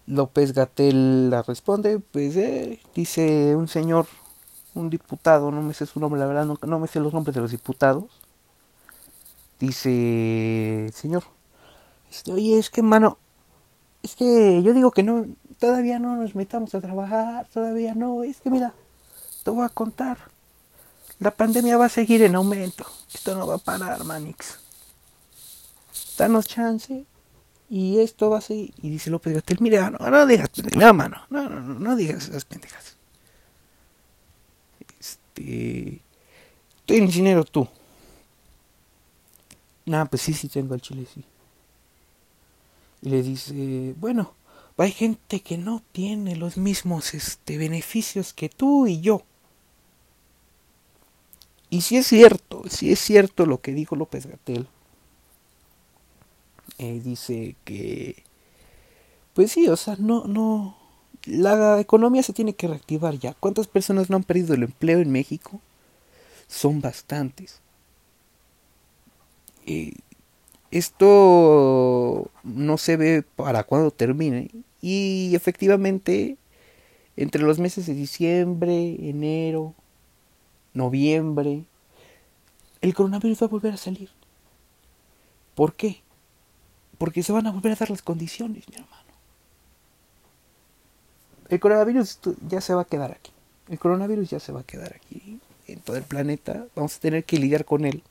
López 0.06 0.52
Gatel 0.52 1.30
la 1.30 1.42
responde, 1.42 1.98
pues 1.98 2.36
eh, 2.36 2.80
dice 2.94 3.56
un 3.56 3.66
señor, 3.66 4.06
un 4.74 4.90
diputado, 4.90 5.50
no 5.50 5.60
me 5.60 5.74
sé 5.74 5.86
su 5.86 5.98
nombre, 5.98 6.20
la 6.20 6.26
verdad, 6.26 6.44
no, 6.44 6.56
no 6.64 6.78
me 6.78 6.86
sé 6.86 7.00
los 7.00 7.12
nombres 7.12 7.34
de 7.34 7.40
los 7.40 7.50
diputados. 7.50 8.04
Dice, 9.58 10.90
señor, 10.92 11.24
este, 12.14 12.32
oye, 12.32 12.58
es 12.58 12.70
que, 12.70 12.82
mano, 12.82 13.18
es 14.02 14.14
que 14.16 14.62
yo 14.62 14.72
digo 14.72 14.90
que 14.90 15.02
no, 15.02 15.26
todavía 15.58 15.98
no 15.98 16.16
nos 16.16 16.34
metamos 16.34 16.74
a 16.74 16.80
trabajar, 16.80 17.46
todavía 17.52 17.94
no, 17.94 18.22
es 18.22 18.40
que 18.40 18.50
mira, 18.50 18.74
te 19.42 19.50
voy 19.50 19.64
a 19.64 19.68
contar, 19.68 20.18
la 21.18 21.30
pandemia 21.30 21.76
va 21.76 21.86
a 21.86 21.90
seguir 21.90 22.22
en 22.22 22.34
aumento, 22.34 22.86
esto 23.12 23.34
no 23.34 23.46
va 23.46 23.56
a 23.56 23.58
parar, 23.58 24.04
Manix. 24.04 24.58
Danos 26.16 26.46
chance 26.46 27.04
y 27.68 27.98
esto 27.98 28.30
va 28.30 28.38
a 28.38 28.40
ser 28.40 28.56
y 28.56 28.72
dice 28.90 29.10
López 29.10 29.34
Gatel 29.34 29.58
mira 29.60 29.90
no, 29.90 29.98
no 30.10 30.26
digas 30.26 30.50
no 30.76 30.94
mano 30.94 31.22
no 31.30 31.48
no 31.48 31.60
no 31.60 31.74
no 31.80 31.96
digas 31.96 32.28
esas 32.28 32.44
pendejas 32.44 32.96
este 35.00 36.00
tienes 36.84 37.14
dinero 37.14 37.44
tú 37.44 37.66
nada 39.86 40.04
pues 40.04 40.22
sí 40.22 40.34
sí 40.34 40.48
tengo 40.48 40.74
el 40.74 40.82
chile 40.82 41.06
sí 41.12 41.24
y 43.04 43.10
le 43.10 43.22
dice 43.22 43.94
bueno 44.00 44.34
hay 44.76 44.90
gente 44.90 45.40
que 45.40 45.58
no 45.58 45.82
tiene 45.92 46.34
los 46.34 46.56
mismos 46.56 47.14
este 47.14 47.58
beneficios 47.58 48.32
que 48.32 48.48
tú 48.48 48.88
y 48.88 49.00
yo 49.00 49.22
Y 51.70 51.80
si 51.82 51.96
es 51.96 52.06
cierto, 52.06 52.62
si 52.68 52.92
es 52.92 53.00
cierto 53.00 53.46
lo 53.46 53.60
que 53.60 53.72
dijo 53.72 53.96
López 53.96 54.26
Gatel. 54.26 54.68
Eh, 56.78 57.00
dice 57.04 57.56
que, 57.64 58.22
pues 59.34 59.52
sí, 59.52 59.68
o 59.68 59.76
sea, 59.76 59.96
no, 59.98 60.24
no, 60.26 60.76
la 61.26 61.80
economía 61.80 62.22
se 62.22 62.32
tiene 62.32 62.54
que 62.54 62.68
reactivar 62.68 63.18
ya. 63.18 63.34
¿Cuántas 63.34 63.66
personas 63.66 64.10
no 64.10 64.16
han 64.16 64.24
perdido 64.24 64.54
el 64.54 64.64
empleo 64.64 65.00
en 65.00 65.10
México? 65.10 65.60
Son 66.48 66.80
bastantes. 66.80 67.60
Eh, 69.66 69.94
esto 70.74 72.32
no 72.42 72.78
se 72.78 72.96
ve 72.96 73.22
para 73.22 73.62
cuando 73.62 73.92
termine. 73.92 74.50
Y 74.82 75.30
efectivamente, 75.36 76.36
entre 77.16 77.42
los 77.42 77.60
meses 77.60 77.86
de 77.86 77.94
diciembre, 77.94 78.96
enero, 79.08 79.72
noviembre, 80.72 81.62
el 82.80 82.92
coronavirus 82.92 83.42
va 83.42 83.46
a 83.46 83.50
volver 83.50 83.74
a 83.74 83.76
salir. 83.76 84.10
¿Por 85.54 85.74
qué? 85.74 86.02
Porque 86.98 87.22
se 87.22 87.32
van 87.32 87.46
a 87.46 87.52
volver 87.52 87.70
a 87.70 87.76
dar 87.76 87.90
las 87.90 88.02
condiciones, 88.02 88.68
mi 88.68 88.74
hermano. 88.74 89.04
El 91.50 91.60
coronavirus 91.60 92.18
ya 92.48 92.60
se 92.60 92.74
va 92.74 92.80
a 92.80 92.86
quedar 92.86 93.12
aquí. 93.12 93.30
El 93.68 93.78
coronavirus 93.78 94.28
ya 94.28 94.40
se 94.40 94.50
va 94.50 94.62
a 94.62 94.64
quedar 94.64 94.92
aquí 94.96 95.38
en 95.68 95.78
todo 95.78 95.96
el 95.96 96.02
planeta. 96.02 96.66
Vamos 96.74 96.96
a 96.96 97.00
tener 97.00 97.22
que 97.22 97.38
lidiar 97.38 97.64
con 97.64 97.84
él. 97.84 98.02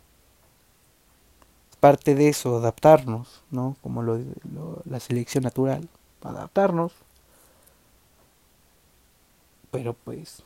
Parte 1.83 2.15
de 2.15 2.29
eso, 2.29 2.55
adaptarnos, 2.55 3.43
¿no? 3.51 3.75
Como 3.83 4.03
lo, 4.03 4.17
la 4.85 5.01
selección 5.01 5.43
natural, 5.43 5.89
adaptarnos. 6.23 6.93
Pero 9.69 9.93
pues 9.93 10.43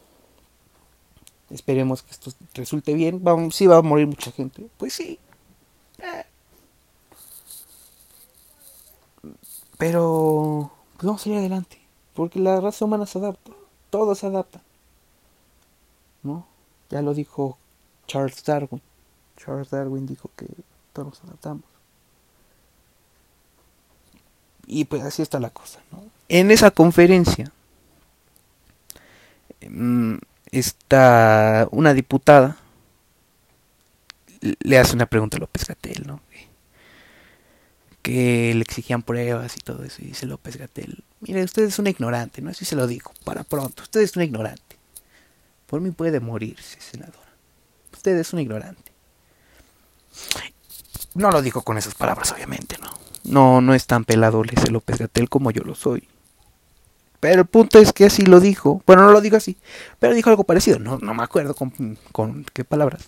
Esperemos 1.50 2.04
que 2.04 2.12
esto 2.12 2.32
resulte 2.56 2.94
bien. 2.94 3.24
Vamos, 3.24 3.56
sí 3.56 3.68
va 3.68 3.78
a 3.78 3.82
morir 3.82 4.08
mucha 4.08 4.32
gente. 4.32 4.68
Pues 4.78 4.94
sí. 4.94 5.20
Pero 9.78 10.72
pues 10.96 11.06
vamos 11.06 11.26
a 11.26 11.30
ir 11.30 11.38
adelante. 11.38 11.82
Porque 12.14 12.40
la 12.40 12.60
raza 12.60 12.84
humana 12.86 13.06
se 13.06 13.20
adapta. 13.20 13.52
Todos 13.90 14.20
se 14.20 14.28
adaptan. 14.28 14.62
¿No? 16.24 16.46
Ya 16.90 17.02
lo 17.02 17.14
dijo 17.14 17.58
Charles 18.08 18.44
Darwin. 18.44 18.82
Charles 19.38 19.70
Darwin 19.70 20.06
dijo 20.06 20.30
que 20.36 20.48
nos 21.04 21.24
adaptamos. 21.24 21.64
Y 24.66 24.86
pues 24.86 25.04
así 25.04 25.22
está 25.22 25.40
la 25.40 25.50
cosa. 25.50 25.80
¿no? 25.92 26.04
En 26.30 26.52
esa 26.52 26.72
conferencia. 26.72 27.52
Mmm, 29.68 30.18
está 30.52 31.68
una 31.72 31.94
diputada 31.94 32.58
le 34.42 34.78
hace 34.78 34.96
una 34.96 35.06
pregunta 35.06 35.38
a 35.38 35.40
López 35.40 35.66
Gatel, 35.66 36.06
¿no? 36.06 36.22
Que 38.02 38.54
le 38.54 38.62
exigían 38.62 39.02
pruebas 39.02 39.56
y 39.58 39.60
todo 39.60 39.84
eso. 39.84 40.02
Y 40.02 40.06
dice 40.08 40.26
López 40.26 40.58
Gatel, 40.58 41.04
mire, 41.20 41.44
usted 41.44 41.64
es 41.64 41.80
un 41.80 41.88
ignorante, 41.88 42.42
¿no? 42.42 42.50
Así 42.50 42.66
se 42.66 42.76
lo 42.76 42.88
digo, 42.88 43.12
para 43.24 43.44
pronto. 43.44 43.84
Usted 43.84 44.02
es 44.02 44.16
un 44.16 44.24
ignorante. 44.24 44.78
Por 45.66 45.82
mí 45.82 45.92
puede 45.92 46.20
morirse, 46.20 46.80
senadora. 46.80 47.18
Usted 47.92 48.18
es 48.18 48.32
un 48.34 48.40
ignorante. 48.40 48.92
No 51.18 51.32
lo 51.32 51.42
dijo 51.42 51.64
con 51.64 51.78
esas 51.78 51.96
palabras, 51.96 52.32
obviamente, 52.32 52.78
¿no? 52.80 52.90
No, 53.24 53.60
no 53.60 53.74
es 53.74 53.88
tan 53.88 54.06
pelado 54.06 54.42
ese 54.50 54.72
López 54.72 55.00
Gatel 55.00 55.30
como 55.30 55.52
yo 55.52 55.64
lo 55.64 55.76
soy. 55.76 56.08
Pero 57.20 57.42
el 57.42 57.48
punto 57.48 57.80
es 57.80 57.92
que 57.92 58.06
así 58.06 58.22
lo 58.22 58.40
dijo. 58.40 58.84
Bueno, 58.86 59.04
no 59.04 59.12
lo 59.12 59.20
dijo 59.22 59.36
así, 59.36 59.58
pero 60.00 60.14
dijo 60.14 60.30
algo 60.30 60.44
parecido. 60.44 60.80
No, 60.80 61.00
no 61.00 61.14
me 61.14 61.24
acuerdo 61.24 61.56
con, 61.56 61.98
con 62.12 62.46
qué 62.54 62.64
palabras. 62.64 63.06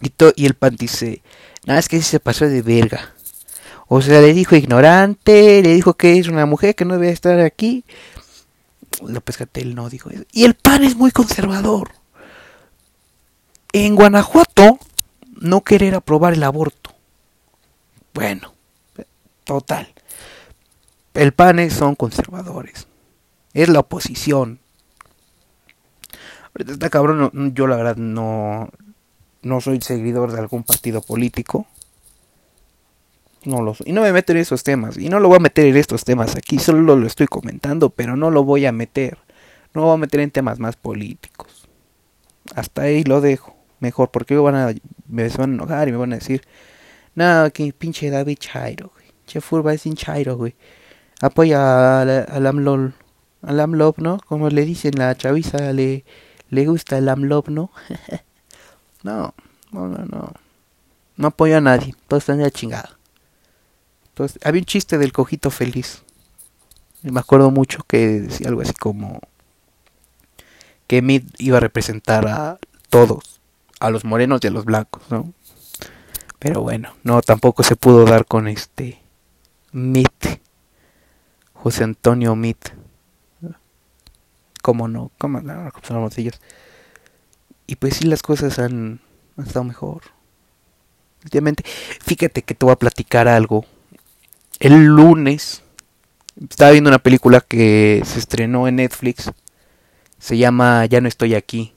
Y, 0.00 0.12
y 0.36 0.46
el 0.46 0.54
pan 0.54 0.76
dice, 0.76 1.22
nada, 1.66 1.78
es 1.78 1.88
que 1.88 2.00
se 2.02 2.20
pasó 2.20 2.46
de 2.46 2.62
verga. 2.62 3.12
O 3.86 4.00
sea, 4.00 4.20
le 4.20 4.32
dijo 4.32 4.56
ignorante, 4.56 5.62
le 5.62 5.74
dijo 5.74 5.94
que 5.94 6.18
es 6.18 6.28
una 6.28 6.46
mujer 6.46 6.74
que 6.74 6.86
no 6.86 6.94
debe 6.94 7.10
estar 7.10 7.38
aquí. 7.40 7.84
López 9.06 9.36
Gatel 9.36 9.74
no 9.74 9.90
dijo 9.90 10.08
eso. 10.08 10.24
Y 10.32 10.44
el 10.44 10.54
pan 10.54 10.84
es 10.84 10.96
muy 10.96 11.10
conservador. 11.10 11.92
En 13.72 13.94
Guanajuato, 13.94 14.78
no 15.40 15.60
querer 15.62 15.94
aprobar 15.94 16.32
el 16.32 16.42
aborto. 16.42 16.83
Bueno, 18.14 18.54
total. 19.44 19.92
El 21.12 21.32
PAN 21.32 21.70
son 21.70 21.94
conservadores 21.94 22.86
es 23.54 23.68
la 23.68 23.80
oposición. 23.80 24.58
Ahorita 26.54 26.72
está 26.72 26.90
cabrón, 26.90 27.54
yo 27.54 27.66
la 27.66 27.76
verdad 27.76 27.96
no, 27.96 28.68
no 29.42 29.60
soy 29.60 29.80
seguidor 29.80 30.32
de 30.32 30.40
algún 30.40 30.64
partido 30.64 31.00
político. 31.00 31.66
No 33.44 33.62
lo 33.62 33.74
soy. 33.74 33.86
Y 33.88 33.92
no 33.92 34.02
me 34.02 34.12
meto 34.12 34.32
en 34.32 34.38
esos 34.38 34.62
temas. 34.62 34.96
Y 34.98 35.08
no 35.08 35.20
lo 35.20 35.28
voy 35.28 35.36
a 35.36 35.40
meter 35.40 35.66
en 35.66 35.76
estos 35.76 36.04
temas 36.04 36.36
aquí. 36.36 36.58
Solo 36.58 36.96
lo 36.96 37.06
estoy 37.06 37.26
comentando, 37.26 37.90
pero 37.90 38.16
no 38.16 38.30
lo 38.30 38.44
voy 38.44 38.66
a 38.66 38.72
meter. 38.72 39.18
No 39.72 39.82
lo 39.82 39.86
voy 39.88 39.94
a 39.94 39.98
meter 39.98 40.20
en 40.20 40.30
temas 40.30 40.58
más 40.58 40.76
políticos. 40.76 41.68
Hasta 42.54 42.82
ahí 42.82 43.04
lo 43.04 43.20
dejo. 43.20 43.54
Mejor, 43.80 44.10
porque 44.10 44.36
van 44.36 44.54
a, 44.54 44.72
me 45.08 45.28
van 45.28 45.50
a 45.50 45.54
enojar 45.54 45.88
y 45.88 45.92
me 45.92 45.98
van 45.98 46.12
a 46.12 46.16
decir, 46.16 46.42
nada, 47.14 47.50
que 47.50 47.72
pinche 47.72 48.10
David 48.10 48.38
Chairo, 48.38 48.90
güey. 48.94 49.06
Che 49.26 49.40
Furba 49.40 49.72
es 49.74 49.82
sin 49.82 49.94
Chairo, 49.94 50.36
güey. 50.36 50.54
Apoya 51.20 52.02
al 52.02 52.46
AMLOL 52.46 52.94
al 53.46 53.60
AMLOP, 53.60 53.98
¿no? 53.98 54.18
Como 54.26 54.48
le 54.48 54.64
dicen 54.64 54.94
la 54.96 55.14
chaviza, 55.16 55.72
le, 55.72 56.04
le 56.50 56.66
gusta 56.66 56.98
el 56.98 57.08
AMLOP, 57.08 57.48
¿no? 57.48 57.70
no, 59.02 59.34
no, 59.72 59.88
no, 59.88 60.04
no. 60.04 60.32
No 61.16 61.28
apoyo 61.28 61.56
a 61.56 61.60
nadie, 61.60 61.94
todos 62.08 62.22
están 62.22 62.40
ya 62.40 62.50
chingada. 62.50 62.98
Entonces, 64.08 64.38
había 64.44 64.60
un 64.60 64.66
chiste 64.66 64.98
del 64.98 65.12
cojito 65.12 65.50
feliz. 65.50 66.02
Me 67.02 67.20
acuerdo 67.20 67.50
mucho 67.50 67.84
que 67.86 68.20
decía 68.20 68.48
algo 68.48 68.62
así 68.62 68.72
como 68.72 69.20
que 70.86 71.02
Mid 71.02 71.24
iba 71.38 71.58
a 71.58 71.60
representar 71.60 72.26
a 72.26 72.58
todos, 72.88 73.40
a 73.80 73.90
los 73.90 74.04
morenos 74.04 74.40
y 74.42 74.46
a 74.46 74.50
los 74.50 74.64
blancos, 74.64 75.02
¿no? 75.10 75.32
Pero 76.44 76.60
bueno, 76.60 76.92
no, 77.04 77.22
tampoco 77.22 77.62
se 77.62 77.74
pudo 77.74 78.04
dar 78.04 78.26
con 78.26 78.48
este 78.48 79.00
Mit, 79.72 80.40
José 81.54 81.84
Antonio 81.84 82.36
Mit 82.36 82.58
cómo 84.60 84.88
no, 84.88 85.10
cómo 85.16 85.40
no, 85.40 85.70
son 85.82 86.10
ellos. 86.16 86.40
Y 87.66 87.76
pues 87.76 87.96
sí, 87.96 88.04
las 88.04 88.22
cosas 88.22 88.58
han, 88.58 89.00
estado 89.38 89.64
mejor. 89.64 90.02
Últimamente, 91.22 91.64
fíjate 92.02 92.42
que 92.42 92.54
te 92.54 92.66
voy 92.66 92.72
a 92.72 92.78
platicar 92.78 93.28
algo. 93.28 93.64
El 94.60 94.84
lunes 94.84 95.62
estaba 96.50 96.72
viendo 96.72 96.88
una 96.88 96.98
película 96.98 97.40
que 97.40 98.02
se 98.04 98.18
estrenó 98.18 98.68
en 98.68 98.76
Netflix. 98.76 99.30
Se 100.18 100.36
llama 100.36 100.86
Ya 100.86 101.02
no 101.02 101.08
estoy 101.08 101.34
aquí. 101.34 101.73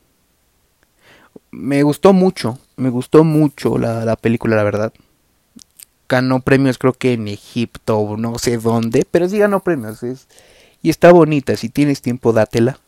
Me 1.52 1.84
gustó 1.84 2.14
mucho, 2.14 2.60
me 2.76 2.90
gustó 2.90 3.24
mucho 3.24 3.78
la, 3.78 4.06
la 4.06 4.16
película, 4.16 4.56
la 4.56 4.64
verdad. 4.64 4.94
Ganó 6.10 6.40
premios 6.42 6.78
creo 6.78 6.94
que 6.94 7.14
en 7.14 7.28
Egipto, 7.28 8.16
no 8.18 8.40
sé 8.40 8.58
dónde, 8.58 9.06
pero 9.10 9.28
sí 9.28 9.38
ganó 9.38 9.60
premios. 9.60 10.00
Y 10.82 10.90
está 10.90 11.12
bonita, 11.12 11.56
si 11.56 11.70
tienes 11.70 12.02
tiempo 12.02 12.34
dátela. 12.34 12.80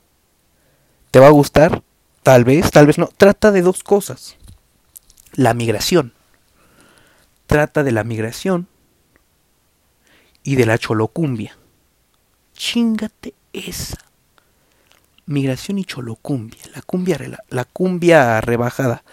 ¿Te 1.12 1.20
va 1.20 1.28
a 1.28 1.32
gustar? 1.32 1.82
Tal 2.24 2.44
vez, 2.44 2.70
tal 2.72 2.86
vez 2.86 2.98
no. 2.98 3.10
Trata 3.18 3.52
de 3.52 3.62
dos 3.62 3.84
cosas. 3.84 4.36
La 5.34 5.54
migración. 5.54 6.14
Trata 7.48 7.84
de 7.84 7.92
la 7.92 8.04
migración 8.04 8.68
y 10.44 10.56
de 10.56 10.66
la 10.66 10.78
cholocumbia. 10.78 11.58
Chingate 12.54 13.34
esa. 13.54 13.98
Migración 15.30 15.78
y 15.80 15.86
cholocumbia. 15.86 16.60
La 16.76 16.82
cumbia, 16.82 17.18
la 17.50 17.64
cumbia 17.66 18.42
rebajada. 18.42 19.04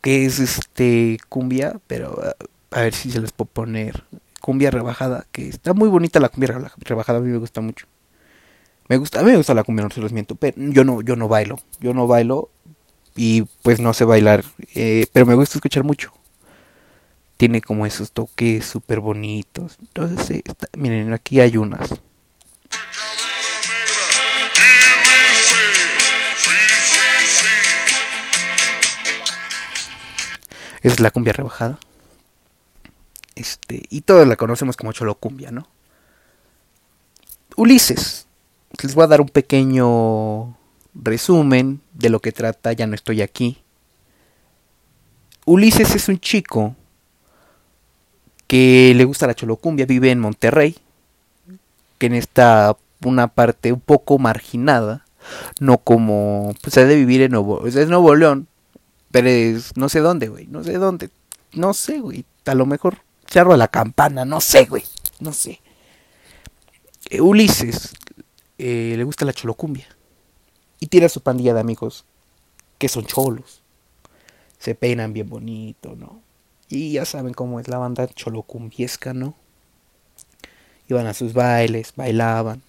Que 0.00 0.24
es 0.24 0.38
este 0.38 1.18
cumbia, 1.28 1.80
pero 1.86 2.22
a 2.70 2.80
ver 2.80 2.94
si 2.94 3.10
se 3.10 3.20
les 3.20 3.32
puedo 3.32 3.50
poner 3.50 4.04
cumbia 4.40 4.70
rebajada, 4.70 5.26
que 5.32 5.48
está 5.48 5.74
muy 5.74 5.88
bonita 5.88 6.20
la 6.20 6.28
cumbia 6.28 6.70
rebajada, 6.78 7.18
a 7.18 7.20
mí 7.20 7.30
me 7.30 7.38
gusta 7.38 7.60
mucho. 7.60 7.86
Me 8.88 8.96
gusta, 8.96 9.18
a 9.18 9.22
mí 9.24 9.32
me 9.32 9.36
gusta 9.36 9.54
la 9.54 9.64
cumbia, 9.64 9.82
no 9.82 9.90
se 9.90 10.00
los 10.00 10.12
miento, 10.12 10.36
pero 10.36 10.54
yo 10.56 10.84
no, 10.84 11.02
yo 11.02 11.16
no 11.16 11.26
bailo, 11.26 11.58
yo 11.80 11.92
no 11.94 12.06
bailo 12.06 12.48
y 13.16 13.42
pues 13.62 13.80
no 13.80 13.92
sé 13.92 14.04
bailar, 14.04 14.44
eh, 14.74 15.06
pero 15.12 15.26
me 15.26 15.34
gusta 15.34 15.58
escuchar 15.58 15.82
mucho. 15.82 16.12
Tiene 17.36 17.60
como 17.60 17.86
esos 17.86 18.12
toques 18.12 18.64
súper 18.64 19.00
bonitos. 19.00 19.78
Entonces, 19.80 20.30
eh, 20.30 20.42
miren, 20.76 21.12
aquí 21.12 21.40
hay 21.40 21.56
unas. 21.56 22.00
Es 30.82 31.00
la 31.00 31.10
cumbia 31.10 31.32
rebajada. 31.32 31.78
Este, 33.34 33.82
y 33.90 34.00
todos 34.00 34.26
la 34.26 34.36
conocemos 34.36 34.76
como 34.76 34.92
Cholocumbia, 34.92 35.50
¿no? 35.50 35.68
Ulises. 37.56 38.26
Les 38.82 38.94
voy 38.94 39.04
a 39.04 39.08
dar 39.08 39.20
un 39.20 39.28
pequeño 39.28 40.56
resumen 40.94 41.80
de 41.94 42.10
lo 42.10 42.20
que 42.20 42.32
trata 42.32 42.72
Ya 42.72 42.86
no 42.86 42.94
estoy 42.94 43.22
aquí. 43.22 43.58
Ulises 45.44 45.94
es 45.94 46.08
un 46.08 46.18
chico 46.18 46.74
que 48.46 48.92
le 48.96 49.04
gusta 49.04 49.26
la 49.26 49.34
cholocumbia, 49.34 49.86
vive 49.86 50.10
en 50.10 50.20
Monterrey, 50.20 50.76
que 51.98 52.06
en 52.06 52.14
esta 52.14 52.76
una 53.04 53.28
parte 53.28 53.72
un 53.72 53.80
poco 53.80 54.18
marginada, 54.18 55.04
no 55.60 55.78
como 55.78 56.54
pues 56.62 56.76
ha 56.78 56.84
de 56.84 56.96
vivir 56.96 57.22
en 57.22 57.32
Nuevo, 57.32 57.66
es 57.66 57.88
Nuevo 57.88 58.14
León, 58.14 58.48
no 59.22 59.88
sé 59.88 60.00
dónde, 60.00 60.28
güey, 60.28 60.46
no 60.46 60.64
sé 60.64 60.74
dónde, 60.74 61.10
no 61.52 61.74
sé, 61.74 62.00
güey, 62.00 62.24
a 62.44 62.54
lo 62.54 62.66
mejor 62.66 62.98
Cerro 63.26 63.52
de 63.52 63.58
la 63.58 63.68
Campana, 63.68 64.24
no 64.24 64.40
sé, 64.40 64.66
güey, 64.66 64.84
no 65.20 65.32
sé. 65.32 65.60
Eh, 67.10 67.20
Ulises 67.20 67.94
eh, 68.58 68.94
le 68.96 69.04
gusta 69.04 69.24
la 69.24 69.32
cholocumbia 69.32 69.86
y 70.80 70.86
tiene 70.86 71.08
su 71.08 71.20
pandilla 71.20 71.54
de 71.54 71.60
amigos 71.60 72.04
que 72.78 72.88
son 72.88 73.06
cholos. 73.06 73.62
Se 74.58 74.74
peinan 74.74 75.12
bien 75.12 75.28
bonito, 75.28 75.94
¿no? 75.96 76.20
Y 76.68 76.92
ya 76.92 77.04
saben 77.04 77.34
cómo 77.34 77.60
es 77.60 77.68
la 77.68 77.78
banda 77.78 78.08
cholocumbiesca, 78.08 79.12
¿no? 79.12 79.34
Iban 80.88 81.06
a 81.06 81.14
sus 81.14 81.32
bailes, 81.32 81.92
bailaban. 81.94 82.62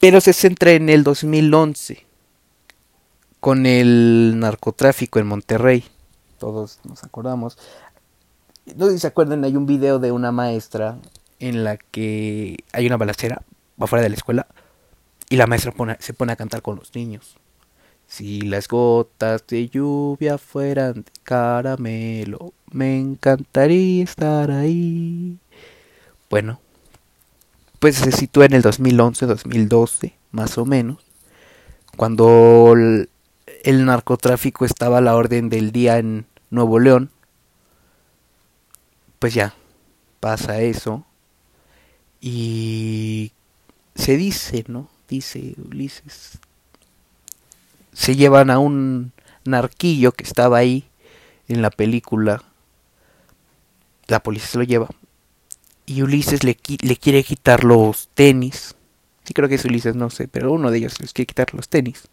Pero 0.00 0.20
se 0.20 0.32
centra 0.32 0.72
en 0.72 0.88
el 0.88 1.04
2011 1.04 2.06
con 3.42 3.66
el 3.66 4.38
narcotráfico 4.38 5.18
en 5.18 5.26
Monterrey. 5.26 5.82
Todos 6.38 6.78
nos 6.84 7.02
acordamos. 7.02 7.58
No 8.76 8.86
sé 8.86 8.92
si 8.92 8.98
se 9.00 9.08
acuerdan, 9.08 9.42
hay 9.42 9.56
un 9.56 9.66
video 9.66 9.98
de 9.98 10.12
una 10.12 10.30
maestra 10.30 10.98
en 11.40 11.64
la 11.64 11.76
que 11.76 12.58
hay 12.72 12.86
una 12.86 12.98
balacera 12.98 13.42
afuera 13.80 14.04
de 14.04 14.10
la 14.10 14.14
escuela 14.14 14.46
y 15.28 15.38
la 15.38 15.48
maestra 15.48 15.74
se 15.98 16.14
pone 16.14 16.32
a 16.32 16.36
cantar 16.36 16.62
con 16.62 16.76
los 16.76 16.94
niños. 16.94 17.36
Si 18.06 18.42
las 18.42 18.68
gotas 18.68 19.44
de 19.48 19.68
lluvia 19.68 20.38
fueran 20.38 21.02
de 21.02 21.10
caramelo, 21.24 22.52
me 22.70 23.00
encantaría 23.00 24.04
estar 24.04 24.52
ahí. 24.52 25.36
Bueno, 26.30 26.60
pues 27.80 27.96
se 27.96 28.12
sitúa 28.12 28.46
en 28.46 28.52
el 28.52 28.62
2011-2012, 28.62 30.12
más 30.30 30.56
o 30.58 30.64
menos, 30.64 30.98
cuando 31.96 32.76
el, 33.64 33.84
narcotráfico 33.84 34.64
estaba 34.64 34.98
a 34.98 35.00
la 35.00 35.14
orden 35.14 35.48
del 35.48 35.72
día 35.72 35.98
en 35.98 36.26
Nuevo 36.50 36.78
León. 36.78 37.10
Pues 39.18 39.34
ya, 39.34 39.54
pasa 40.20 40.60
eso. 40.60 41.04
Y 42.20 43.32
se 43.94 44.16
dice, 44.16 44.64
¿no? 44.68 44.88
Dice 45.08 45.54
Ulises, 45.58 46.38
se 47.92 48.16
llevan 48.16 48.50
a 48.50 48.58
un 48.58 49.12
narquillo 49.44 50.12
que 50.12 50.24
estaba 50.24 50.58
ahí 50.58 50.84
en 51.48 51.62
la 51.62 51.70
película. 51.70 52.42
La 54.06 54.22
policía 54.22 54.48
se 54.48 54.58
lo 54.58 54.64
lleva. 54.64 54.88
Y 55.84 56.02
Ulises 56.02 56.44
le, 56.44 56.56
le 56.80 56.96
quiere 56.96 57.24
quitar 57.24 57.64
los 57.64 58.08
tenis. 58.14 58.74
Sí 59.24 59.34
creo 59.34 59.48
que 59.48 59.56
es 59.56 59.64
Ulises, 59.64 59.94
no 59.94 60.10
sé, 60.10 60.28
pero 60.28 60.52
uno 60.52 60.70
de 60.70 60.78
ellos 60.78 61.00
les 61.00 61.12
quiere 61.12 61.26
quitar 61.26 61.54
los 61.54 61.68
tenis. 61.68 62.08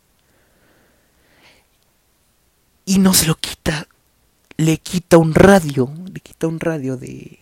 Y 2.89 2.97
no 2.97 3.13
se 3.13 3.27
lo 3.27 3.35
quita. 3.35 3.87
Le 4.57 4.79
quita 4.79 5.19
un 5.19 5.35
radio. 5.35 5.93
Le 6.11 6.19
quita 6.21 6.47
un 6.47 6.59
radio 6.59 6.97
de, 6.97 7.37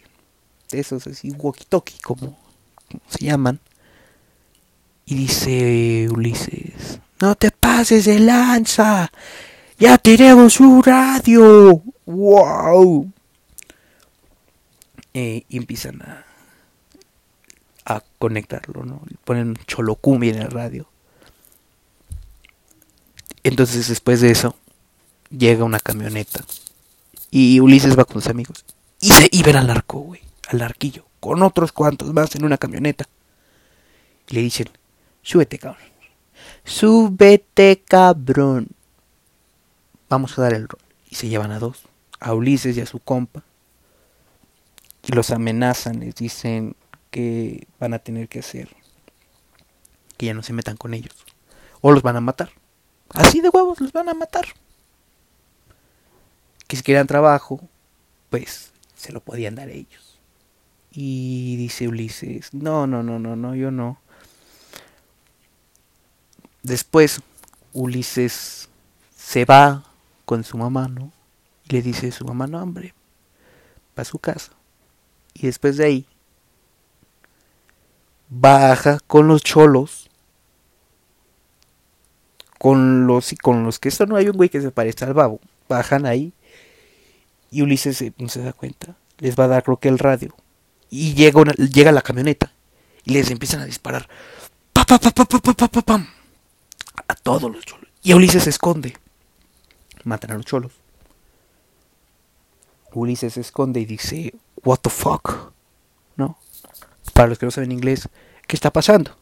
de 0.70 0.80
esos 0.80 1.08
así, 1.08 1.32
walkie-talkie, 1.32 2.01
como, 2.01 2.38
como 2.86 3.01
se 3.08 3.24
llaman. 3.24 3.62
Y 5.06 5.16
dice 5.16 6.10
Ulises, 6.12 7.00
no 7.22 7.36
te 7.36 7.51
pases 7.51 8.04
de 8.04 8.20
lanza. 8.20 9.10
Ya 9.80 9.98
tenemos 9.98 10.60
un 10.60 10.84
radio. 10.84 11.82
¡Wow! 12.06 13.10
Eh, 15.13 15.46
y 15.48 15.56
empiezan 15.56 16.01
a, 16.01 16.25
a 17.86 18.04
conectarlo, 18.20 18.84
¿no? 18.84 19.02
Ponen 19.24 19.56
Cholocumbi 19.65 20.28
en 20.28 20.41
el 20.41 20.52
radio. 20.52 20.89
Entonces 23.43 23.88
después 23.88 24.19
de 24.19 24.32
eso, 24.32 24.54
llega 25.30 25.63
una 25.63 25.80
camioneta. 25.80 26.44
Y 27.32 27.60
Ulises 27.60 27.98
va 27.98 28.06
con 28.06 28.22
sus 28.22 28.32
amigos. 28.32 28.66
Y, 29.00 29.12
se, 29.12 29.30
ven 29.44 29.56
al 29.56 29.70
arco, 29.70 30.00
güey. 30.00 30.22
Al 30.48 30.62
arquillo. 30.62 31.06
Con 31.20 31.44
otros 31.44 31.72
cuantos 31.72 32.13
más 32.13 32.36
en 32.36 32.46
una 32.46 32.58
camioneta. 32.58 33.06
Y 34.30 34.36
le 34.36 34.42
dicen, 34.42 34.70
súbete, 35.22 35.60
cabrón. 35.60 35.84
Súbete, 36.63 37.84
cabrón. 37.88 38.70
Vamos 40.10 40.38
a 40.38 40.44
dar 40.44 40.54
el 40.54 40.68
rol. 40.68 40.82
Y 41.10 41.16
se 41.16 41.28
llevan 41.28 41.52
a 41.52 41.60
dos. 41.60 41.84
A 42.20 42.34
Ulises 42.34 42.78
y 42.78 42.82
a 42.82 42.86
su 42.86 43.00
compa. 43.00 43.44
Y 45.06 45.12
los 45.13 45.32
amenazan. 45.32 46.00
Les 46.00 46.16
dicen 46.16 46.76
que 47.12 47.68
van 47.80 47.94
a 47.94 48.00
tener 48.00 48.30
que 48.30 48.40
hacer. 48.40 48.70
Que 50.18 50.28
ya 50.28 50.34
no 50.34 50.44
se 50.44 50.54
metan 50.54 50.78
con 50.78 50.94
ellos. 50.94 51.16
O 51.82 51.92
los 51.92 52.02
van 52.02 52.16
a 52.16 52.22
matar. 52.22 52.50
Así 53.10 53.42
de 53.42 53.50
huevos 53.50 53.80
los 53.80 53.92
van 53.92 54.10
a 54.10 54.13
matar. 54.13 54.46
Que 56.67 56.75
si 56.75 56.84
querían 56.84 57.08
trabajo, 57.08 57.62
pues 58.30 58.71
se 58.95 59.12
lo 59.12 59.21
podían 59.21 59.56
dar 59.56 59.69
ellos. 59.69 60.19
Y 60.91 61.56
dice 61.58 61.88
Ulises, 61.88 62.53
no, 62.53 62.88
no, 62.88 63.03
no, 63.03 63.19
no, 63.19 63.36
no, 63.36 63.56
yo 63.56 63.71
no. 63.71 63.99
Después 66.63 67.21
Ulises 67.73 68.69
se 69.15 69.45
va 69.45 69.84
con 70.25 70.43
su 70.43 70.58
mamá, 70.58 70.88
¿no? 70.88 71.12
Y 71.65 71.73
le 71.73 71.82
dice 71.82 72.08
a 72.08 72.12
su 72.12 72.25
mamá, 72.25 72.47
no, 72.47 72.62
hombre, 72.62 72.93
va 73.97 74.01
a 74.01 74.06
su 74.06 74.19
casa. 74.19 74.51
Y 75.34 75.45
después 75.45 75.77
de 75.77 75.86
ahí, 75.86 76.08
baja 78.30 78.99
con 79.08 79.27
los 79.27 79.43
cholos. 79.43 80.10
Con 82.58 83.06
los, 83.06 83.36
con 83.41 83.63
los 83.63 83.77
que 83.77 83.89
esto 83.89 84.08
no 84.08 84.15
hay 84.15 84.30
un 84.30 84.36
güey 84.36 84.49
que 84.49 84.62
se 84.62 84.71
parece 84.71 85.06
al 85.06 85.13
babo. 85.13 85.39
Bajan 85.69 86.08
ahí. 86.08 86.34
Y 87.51 87.62
Ulises 87.62 88.03
no 88.17 88.29
se 88.29 88.41
da 88.41 88.53
cuenta. 88.53 88.95
Les 89.19 89.38
va 89.38 89.45
a 89.45 89.47
dar 89.47 89.63
creo 89.63 89.77
que 89.77 89.89
el 89.89 89.99
radio. 89.99 90.36
Y 90.89 91.13
llega, 91.13 91.41
una, 91.41 91.53
llega 91.53 91.91
la 91.91 92.01
camioneta. 92.01 92.51
Y 93.03 93.12
les 93.13 93.31
empiezan 93.31 93.62
a 93.62 93.65
disparar. 93.65 94.07
Pa, 94.73 94.86
pa, 94.86 94.97
pa, 94.99 95.12
pa, 95.12 95.25
pa, 95.25 95.53
pa, 95.53 95.67
pa, 95.67 95.81
pam 95.81 96.07
a 97.07 97.15
todos 97.15 97.51
los 97.51 97.65
cholos. 97.65 97.88
Y 98.03 98.13
Ulises 98.13 98.43
se 98.43 98.49
esconde. 98.49 98.97
Matan 100.03 100.31
a 100.31 100.36
los 100.36 100.45
cholos. 100.45 100.71
Ulises 102.93 103.33
se 103.33 103.41
esconde 103.41 103.79
y 103.79 103.86
dice, 103.86 104.33
What 104.63 104.79
the 104.79 104.89
fuck? 104.89 105.51
¿No? 106.15 106.38
Para 107.13 107.27
los 107.29 107.38
que 107.38 107.45
no 107.45 107.51
saben 107.51 107.71
inglés, 107.71 108.10
¿qué 108.47 108.55
está 108.55 108.71
pasando? 108.71 109.15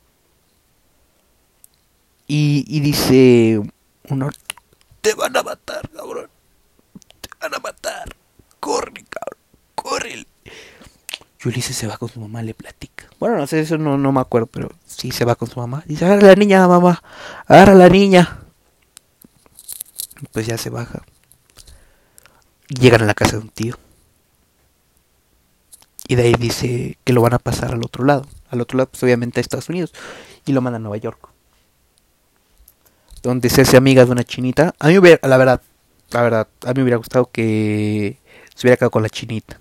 Y, 2.28 2.66
y 2.68 2.80
dice 2.80 3.62
uno, 4.10 4.30
te 5.02 5.14
van 5.14 5.38
a 5.38 5.44
matar, 5.44 5.88
cabrón. 5.90 6.30
Te 7.22 7.30
van 7.40 7.54
a 7.54 7.60
matar. 7.60 8.15
Corre, 8.66 9.06
cabrón. 9.08 9.44
Corre. 9.76 10.26
Y 11.40 11.48
Ulises 11.48 11.76
se 11.76 11.86
va 11.86 12.00
con 12.00 12.10
su 12.10 12.20
mamá, 12.20 12.42
le 12.42 12.56
platica. 12.56 13.06
Bueno, 13.20 13.38
no 13.38 13.46
sé, 13.46 13.60
eso 13.60 13.78
no, 13.78 13.96
no 13.96 14.12
me 14.12 14.22
acuerdo, 14.22 14.48
pero 14.48 14.72
sí 14.88 15.12
se 15.12 15.24
va 15.24 15.36
con 15.36 15.48
su 15.48 15.60
mamá. 15.60 15.84
Dice, 15.86 16.04
agarra 16.04 16.30
la 16.30 16.36
niña, 16.36 16.68
mamá. 16.68 17.04
Agarra 17.46 17.76
la 17.76 17.90
niña. 17.90 18.40
Pues 20.32 20.48
ya 20.48 20.58
se 20.58 20.72
baja. 20.72 21.04
Llegan 22.70 23.04
a 23.04 23.06
la 23.06 23.14
casa 23.14 23.34
de 23.34 23.44
un 23.44 23.50
tío. 23.50 23.78
Y 26.08 26.16
de 26.16 26.24
ahí 26.24 26.34
dice 26.34 26.98
que 27.04 27.14
lo 27.14 27.22
van 27.22 27.36
a 27.36 27.40
pasar 27.40 27.72
al 27.72 27.84
otro 27.84 28.04
lado. 28.04 28.26
Al 28.50 28.62
otro 28.62 28.80
lado, 28.80 28.90
pues 28.90 29.04
obviamente 29.04 29.40
a 29.40 29.42
Estados 29.42 29.70
Unidos. 29.70 29.94
Y 30.48 30.54
lo 30.54 30.62
mandan 30.62 30.82
a 30.82 30.86
Nueva 30.86 30.98
York. 30.98 31.30
Donde 33.22 33.48
se 33.52 33.62
hace 33.62 33.78
amiga 33.78 34.04
de 34.06 34.12
una 34.12 34.24
chinita. 34.24 34.74
A 34.80 34.88
mí 34.88 34.98
hubiera, 34.98 35.20
la 35.28 35.38
verdad, 35.38 35.62
la 36.10 36.22
verdad, 36.24 36.48
a 36.66 36.74
mí 36.74 36.82
hubiera 36.82 36.98
gustado 36.98 37.30
que 37.32 38.25
se 38.56 38.66
hubiera 38.66 38.78
quedado 38.78 38.92
con 38.92 39.04
la 39.04 39.10
chinita. 39.10 39.60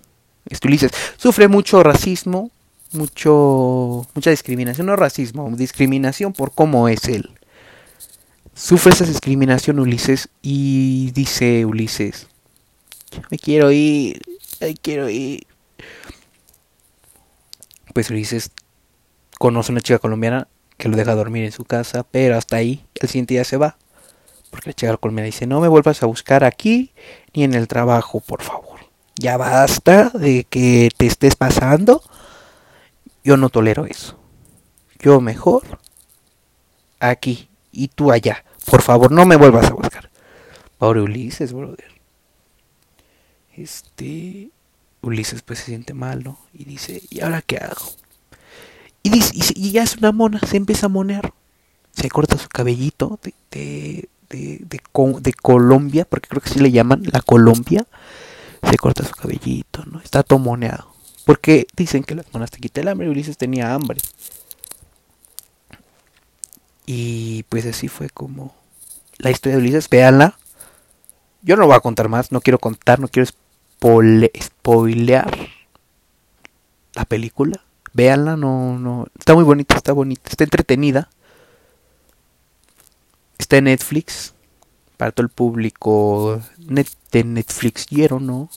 Ulises 0.65 0.93
sufre 1.17 1.49
mucho 1.49 1.83
racismo, 1.83 2.51
mucho 2.93 4.07
mucha 4.15 4.31
discriminación, 4.31 4.87
no 4.87 4.97
racismo, 4.97 5.51
discriminación 5.57 6.33
por 6.33 6.53
cómo 6.53 6.89
es 6.89 7.05
él. 7.07 7.31
Sufre 8.55 8.93
esa 8.93 9.05
discriminación 9.05 9.81
Ulises 9.81 10.29
y 10.41 11.11
dice 11.13 11.65
Ulises, 11.65 12.29
me 13.31 13.39
quiero 13.39 13.73
ir, 13.73 14.23
me 14.61 14.75
quiero 14.75 15.09
ir. 15.09 15.47
Pues 17.93 18.11
Ulises 18.11 18.51
conoce 19.39 19.73
a 19.73 19.75
una 19.75 19.81
chica 19.81 19.99
colombiana 19.99 20.47
que 20.77 20.89
lo 20.89 20.97
deja 20.97 21.15
dormir 21.15 21.45
en 21.45 21.53
su 21.53 21.65
casa, 21.65 22.05
pero 22.05 22.37
hasta 22.37 22.57
ahí, 22.57 22.85
el 22.95 23.09
siguiente 23.09 23.35
día 23.35 23.45
se 23.45 23.57
va. 23.57 23.77
Porque 24.51 24.71
la 24.71 24.75
chica 24.75 24.97
colombiana 24.97 25.27
dice, 25.27 25.47
no 25.47 25.61
me 25.61 25.69
vuelvas 25.69 26.03
a 26.03 26.07
buscar 26.07 26.45
aquí 26.45 26.93
ni 27.33 27.45
en 27.45 27.55
el 27.55 27.67
trabajo, 27.67 28.21
por 28.21 28.43
favor. 28.43 28.74
Ya 29.17 29.37
basta 29.37 30.11
de 30.11 30.45
que 30.45 30.91
te 30.97 31.07
estés 31.07 31.37
pasando 31.37 32.03
yo 33.25 33.39
no 33.39 33.49
tolero 33.49 33.87
eso. 33.87 34.19
Yo 35.01 35.21
mejor 35.21 35.81
aquí. 37.01 37.49
y 37.73 37.89
tú 37.89 38.13
allá. 38.13 38.45
Por 38.67 38.83
favor, 38.83 39.11
no 39.11 39.27
me 39.27 39.37
vuelvas 39.37 39.67
a 39.67 39.75
buscar. 39.75 40.11
Pobre 40.79 41.01
Ulises, 41.01 41.53
brother. 41.53 41.91
Este. 43.57 44.51
Ulises 45.01 45.43
pues 45.43 45.59
se 45.59 45.67
siente 45.67 45.93
mal, 45.93 46.23
¿no? 46.23 46.39
Y 46.53 46.65
dice, 46.65 47.03
¿y 47.11 47.21
ahora 47.21 47.43
qué 47.43 47.57
hago? 47.57 47.91
Y, 49.03 49.11
dice, 49.11 49.33
y, 49.35 49.73
ya 49.73 49.83
es 49.83 49.97
una 49.97 50.13
mona, 50.13 50.41
se 50.41 50.57
empieza 50.57 50.87
a 50.87 50.89
monear. 50.89 51.35
Se 51.93 52.09
corta 52.09 52.39
su 52.39 52.49
cabellito 52.49 53.19
de, 53.23 53.35
de, 53.51 54.09
de, 54.31 54.61
de, 54.65 55.33
Colombia, 55.35 56.07
porque 56.07 56.29
creo 56.29 56.41
que 56.41 56.49
sí 56.49 56.59
le 56.59 56.71
llaman 56.71 57.03
la 57.13 57.21
Colombia. 57.21 57.87
Se 58.69 58.77
corta 58.77 59.05
su 59.05 59.15
cabellito, 59.15 59.85
¿no? 59.85 60.01
Está 60.01 60.23
todo 60.23 60.39
moneado. 60.39 60.93
Porque 61.25 61.67
dicen 61.77 62.05
que 62.05 62.15
las 62.15 62.33
monas 62.33 62.51
te 62.51 62.59
quitan 62.59 62.83
el 62.83 62.89
hambre 62.89 63.07
y 63.07 63.11
Ulises 63.11 63.39
tenía 63.39 63.73
hambre. 63.75 63.99
Y 66.87 67.45
pues 67.45 67.65
así 67.67 67.89
fue 67.89 68.11
como 68.11 68.55
la 69.19 69.31
historia 69.31 69.57
de 69.57 69.63
Ulises. 69.63 69.89
Véanla. 69.89 70.39
Yo 71.43 71.57
no 71.57 71.67
voy 71.67 71.77
a 71.77 71.81
contar 71.81 72.09
más, 72.09 72.33
no 72.33 72.41
quiero 72.41 72.59
contar, 72.59 73.01
no 73.01 73.09
quiero 73.09 73.31
spoilear 74.41 75.31
la 76.95 77.05
película. 77.05 77.65
Véanla, 77.93 78.37
no, 78.37 78.79
no. 78.79 79.07
Está 79.19 79.35
muy 79.35 79.45
bonita, 79.45 79.77
está 79.77 79.93
bonita, 79.93 80.31
está 80.31 80.45
entretenida. 80.45 81.09
Está 83.39 83.59
en 83.59 83.65
Netflix. 83.65 84.34
Para 84.97 85.13
todo 85.13 85.25
el 85.25 85.31
público 85.31 86.41
net, 86.59 86.89
de 87.11 87.25
Netflix 87.25 87.87
¿no? 88.21 88.49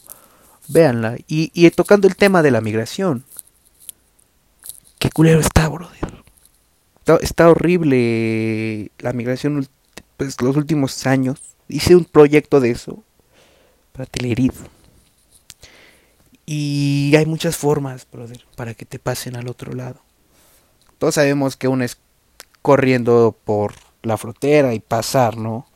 Véanla. 0.67 1.17
Y, 1.27 1.51
y 1.53 1.69
tocando 1.71 2.07
el 2.07 2.15
tema 2.15 2.41
de 2.41 2.51
la 2.51 2.61
migración. 2.61 3.25
Qué 4.99 5.09
culero 5.09 5.39
está, 5.39 5.67
brother. 5.69 6.23
Está, 7.21 7.49
horrible 7.49 8.91
la 8.99 9.13
migración 9.13 9.67
pues, 10.17 10.41
los 10.41 10.57
últimos 10.57 11.05
años. 11.05 11.39
Hice 11.69 11.95
un 11.95 12.05
proyecto 12.05 12.59
de 12.59 12.71
eso 12.71 13.03
para 13.93 14.05
Telerid. 14.05 14.51
Y 16.45 17.13
hay 17.15 17.25
muchas 17.25 17.57
formas, 17.57 18.07
brother, 18.11 18.45
para 18.55 18.73
que 18.73 18.85
te 18.85 18.99
pasen 18.99 19.35
al 19.35 19.47
otro 19.47 19.73
lado. 19.73 20.01
Todos 20.97 21.15
sabemos 21.15 21.55
que 21.55 21.67
uno 21.67 21.83
es 21.83 21.97
corriendo 22.61 23.37
por 23.45 23.73
la 24.01 24.17
frontera 24.17 24.73
y 24.73 24.79
pasar, 24.79 25.37
¿no? 25.37 25.67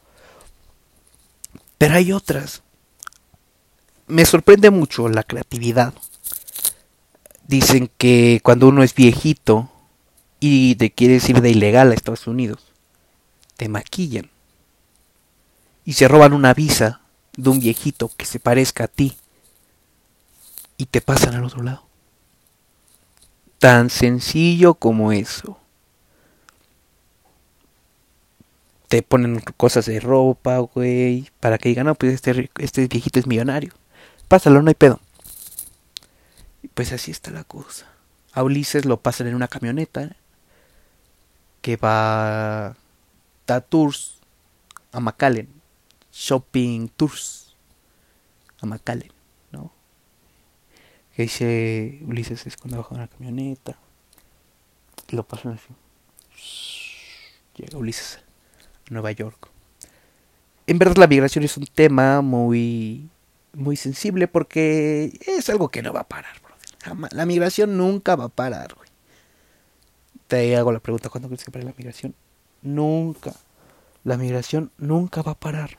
Pero 1.81 1.95
hay 1.95 2.11
otras. 2.11 2.61
Me 4.05 4.23
sorprende 4.25 4.69
mucho 4.69 5.09
la 5.09 5.23
creatividad. 5.23 5.95
Dicen 7.47 7.89
que 7.97 8.39
cuando 8.43 8.67
uno 8.67 8.83
es 8.83 8.93
viejito 8.93 9.67
y 10.39 10.75
te 10.75 10.91
quieres 10.91 11.27
ir 11.27 11.41
de 11.41 11.49
ilegal 11.49 11.89
a 11.89 11.95
Estados 11.95 12.27
Unidos, 12.27 12.67
te 13.57 13.67
maquillan 13.67 14.29
y 15.83 15.93
se 15.93 16.07
roban 16.07 16.33
una 16.33 16.53
visa 16.53 17.01
de 17.35 17.49
un 17.49 17.59
viejito 17.59 18.11
que 18.15 18.25
se 18.25 18.39
parezca 18.39 18.83
a 18.83 18.87
ti 18.87 19.17
y 20.77 20.85
te 20.85 21.01
pasan 21.01 21.33
al 21.33 21.45
otro 21.45 21.63
lado. 21.63 21.83
Tan 23.57 23.89
sencillo 23.89 24.75
como 24.75 25.13
eso. 25.13 25.57
Te 28.91 29.03
ponen 29.03 29.39
cosas 29.55 29.85
de 29.85 30.01
ropa, 30.01 30.57
güey, 30.57 31.31
para 31.39 31.57
que 31.57 31.69
digan, 31.69 31.85
no, 31.85 31.95
pues 31.95 32.13
este, 32.13 32.51
este 32.57 32.87
viejito 32.87 33.19
es 33.19 33.27
millonario. 33.27 33.71
Pásalo, 34.27 34.61
no 34.61 34.67
hay 34.67 34.75
pedo. 34.75 34.99
Y 36.61 36.67
pues 36.67 36.91
así 36.91 37.09
está 37.11 37.31
la 37.31 37.45
cosa. 37.45 37.87
A 38.33 38.43
Ulises 38.43 38.83
lo 38.83 38.99
pasan 38.99 39.27
en 39.27 39.35
una 39.35 39.47
camioneta 39.47 40.17
que 41.61 41.77
va 41.77 42.67
a 42.67 43.61
tours 43.69 44.19
a 44.91 44.99
McAllen, 44.99 45.47
shopping 46.11 46.89
tours 46.89 47.55
a 48.59 48.65
McAllen, 48.65 49.13
¿no? 49.51 49.71
Que 51.15 51.23
dice 51.23 52.01
Ulises 52.05 52.45
es 52.45 52.57
cuando 52.57 52.77
baja 52.77 52.95
una 52.95 53.07
camioneta 53.07 53.77
lo 55.15 55.23
pasan 55.23 55.53
así. 55.53 55.67
Llega 57.55 57.77
Ulises 57.77 58.19
Nueva 58.91 59.11
York. 59.11 59.49
En 60.67 60.77
verdad 60.77 60.97
la 60.97 61.07
migración 61.07 61.43
es 61.43 61.57
un 61.57 61.65
tema 61.65 62.21
muy 62.21 63.09
muy 63.53 63.75
sensible 63.75 64.27
porque 64.27 65.19
es 65.25 65.49
algo 65.49 65.69
que 65.69 65.81
no 65.81 65.91
va 65.91 66.01
a 66.01 66.07
parar. 66.07 66.35
La 67.11 67.25
migración 67.25 67.77
nunca 67.77 68.15
va 68.15 68.25
a 68.25 68.29
parar, 68.29 68.73
güey 68.75 68.91
te 70.31 70.55
hago 70.55 70.71
la 70.71 70.79
pregunta, 70.79 71.09
¿cuándo 71.09 71.27
crees 71.27 71.43
que 71.43 71.51
pare 71.51 71.65
la 71.65 71.73
migración? 71.77 72.15
Nunca. 72.61 73.33
La 74.05 74.15
migración 74.15 74.71
nunca 74.77 75.21
va 75.21 75.33
a 75.33 75.39
parar. 75.39 75.77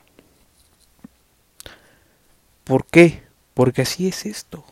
¿Por 2.63 2.85
qué? 2.85 3.23
Porque 3.55 3.81
así 3.81 4.07
es 4.07 4.27
esto. 4.27 4.63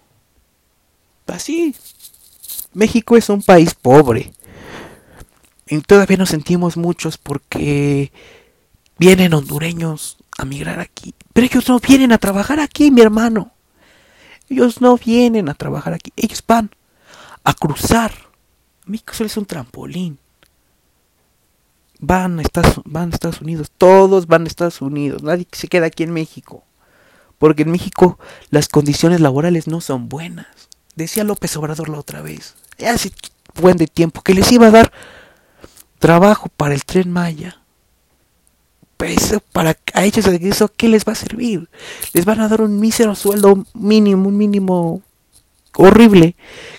Así. 1.25 1.75
México 2.73 3.17
es 3.17 3.27
un 3.29 3.41
país 3.41 3.73
pobre. 3.73 4.31
Y 5.71 5.81
todavía 5.81 6.17
nos 6.17 6.29
sentimos 6.29 6.77
muchos 6.77 7.17
porque 7.17 8.11
vienen 8.99 9.33
hondureños 9.33 10.17
a 10.37 10.45
migrar 10.45 10.79
aquí. 10.79 11.15
Pero 11.33 11.47
ellos 11.47 11.67
no 11.67 11.79
vienen 11.79 12.11
a 12.11 12.19
trabajar 12.19 12.59
aquí, 12.59 12.91
mi 12.91 13.01
hermano. 13.01 13.51
Ellos 14.49 14.81
no 14.81 14.97
vienen 14.97 15.49
a 15.49 15.55
trabajar 15.55 15.93
aquí. 15.93 16.11
Ellos 16.15 16.43
van 16.45 16.71
a 17.43 17.53
cruzar 17.53 18.11
México 18.85 19.13
solo 19.13 19.27
es 19.27 19.37
un 19.37 19.45
trampolín. 19.45 20.19
Van 21.99 22.39
a, 22.39 22.41
Estados, 22.41 22.81
van 22.83 23.11
a 23.11 23.13
Estados 23.13 23.41
Unidos, 23.41 23.71
todos 23.77 24.27
van 24.27 24.43
a 24.43 24.47
Estados 24.47 24.81
Unidos, 24.81 25.21
nadie 25.21 25.47
se 25.51 25.67
queda 25.67 25.85
aquí 25.85 26.03
en 26.03 26.11
México. 26.11 26.63
Porque 27.37 27.63
en 27.63 27.71
México 27.71 28.19
las 28.49 28.67
condiciones 28.67 29.21
laborales 29.21 29.67
no 29.67 29.81
son 29.81 30.09
buenas. 30.09 30.47
Decía 30.95 31.23
López 31.23 31.55
Obrador 31.57 31.89
la 31.89 31.99
otra 31.99 32.21
vez, 32.21 32.55
hace 32.85 33.11
buen 33.59 33.77
de 33.77 33.87
tiempo, 33.87 34.21
que 34.21 34.33
les 34.33 34.51
iba 34.51 34.67
a 34.67 34.71
dar 34.71 34.91
trabajo 36.01 36.49
para 36.57 36.73
el 36.73 36.83
tren 36.83 37.09
Maya. 37.11 37.61
Pues 38.97 39.35
para 39.53 39.77
a 39.93 40.03
ellos 40.03 40.27
eso, 40.27 40.71
¿qué 40.75 40.89
les 40.89 41.05
va 41.05 41.13
a 41.13 41.15
servir? 41.15 41.69
Les 42.13 42.25
van 42.25 42.41
a 42.41 42.49
dar 42.49 42.61
un 42.61 42.79
mísero 42.79 43.15
sueldo 43.15 43.63
mínimo, 43.73 44.27
un 44.27 44.37
mínimo 44.37 45.01
horrible 45.75 46.35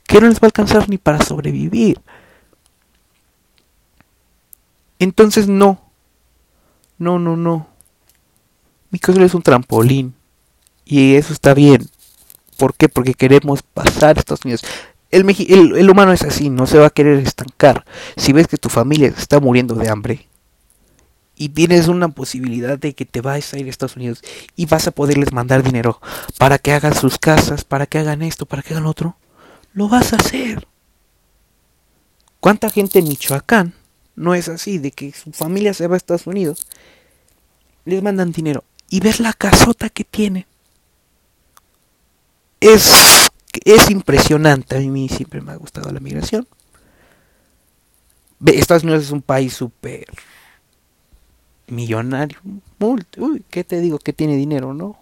que 0.07 0.21
no 0.21 0.29
les 0.29 0.37
va 0.37 0.43
a 0.43 0.47
alcanzar 0.47 0.89
ni 0.89 0.99
para 0.99 1.25
sobrevivir. 1.25 2.01
Entonces 4.99 5.49
no, 5.49 5.81
no, 6.99 7.19
no, 7.19 7.37
no. 7.37 7.69
Mi 8.91 8.99
casa 8.99 9.25
es 9.25 9.35
un 9.35 9.43
trampolín 9.43 10.15
y 10.85 11.15
eso 11.15 11.33
está 11.33 11.55
bien. 11.55 11.89
¿Por 12.57 12.75
qué? 12.75 12.89
Porque 12.89 13.15
queremos 13.15 13.63
pasar 13.63 14.19
Estados 14.19 14.45
Unidos. 14.45 14.65
El, 15.13 15.29
el, 15.77 15.91
humano 15.91 16.13
es 16.13 16.23
así, 16.23 16.51
no 16.51 16.67
se 16.67 16.79
va 16.79 16.87
a 16.87 16.91
querer 16.91 17.19
estancar. 17.19 17.85
Si 18.17 18.33
ves 18.33 18.49
que 18.49 18.57
tu 18.57 18.69
familia 18.69 19.09
está 19.09 19.39
muriendo 19.39 19.75
de 19.75 19.89
hambre, 19.89 20.27
y 21.37 21.49
tienes 21.51 21.89
una 21.89 22.09
posibilidad 22.09 22.79
de 22.79 22.95
que 22.95 23.05
te 23.05 23.21
vayas 23.21 23.53
a 23.53 23.59
ir 23.59 23.67
a 23.67 23.71
Estados 23.71 23.97
Unidos 23.97 24.23
y 24.55 24.67
vas 24.67 24.87
a 24.87 24.93
poderles 24.93 25.33
mandar 25.33 25.63
dinero 25.63 26.01
para 26.39 26.59
que 26.59 26.73
hagan 26.73 26.95
sus 26.95 27.19
casas, 27.19 27.65
para 27.65 27.87
que 27.87 27.99
hagan 27.99 28.23
esto, 28.23 28.47
para 28.47 28.63
que 28.63 28.75
hagan 28.75 28.87
otro, 28.87 29.17
lo 29.73 29.89
vas 29.89 30.13
a 30.13 30.17
hacer. 30.17 30.67
¿Cuánta 32.39 32.71
gente 32.71 32.99
en 32.99 33.09
Michoacán 33.09 33.75
no 34.15 34.35
es 34.35 34.49
así, 34.49 34.79
de 34.79 34.93
que 34.93 35.13
su 35.13 35.33
familia 35.33 35.75
se 35.75 35.87
va 35.87 35.95
a 35.95 35.97
Estados 35.97 36.27
Unidos, 36.27 36.67
les 37.85 38.03
mandan 38.03 38.33
dinero 38.33 38.65
y 38.89 39.01
ves 39.01 39.21
la 39.21 39.33
casota 39.33 39.89
que 39.89 40.05
tienen? 40.05 40.47
Es, 42.61 43.31
es 43.65 43.91
impresionante, 43.91 44.77
a 44.77 44.81
mí 44.81 45.09
siempre 45.09 45.41
me 45.41 45.53
ha 45.53 45.57
gustado 45.57 45.91
la 45.91 46.01
migración. 46.01 46.47
Estados 48.45 48.83
Unidos 48.83 49.05
es 49.05 49.11
un 49.11 49.23
país 49.23 49.55
súper 49.55 50.07
millonario, 51.69 52.39
uy, 53.17 53.45
¿qué 53.51 53.65
te 53.65 53.81
digo? 53.81 53.99
Que 53.99 54.13
tiene 54.13 54.37
dinero, 54.37 54.75
¿no? 54.75 54.99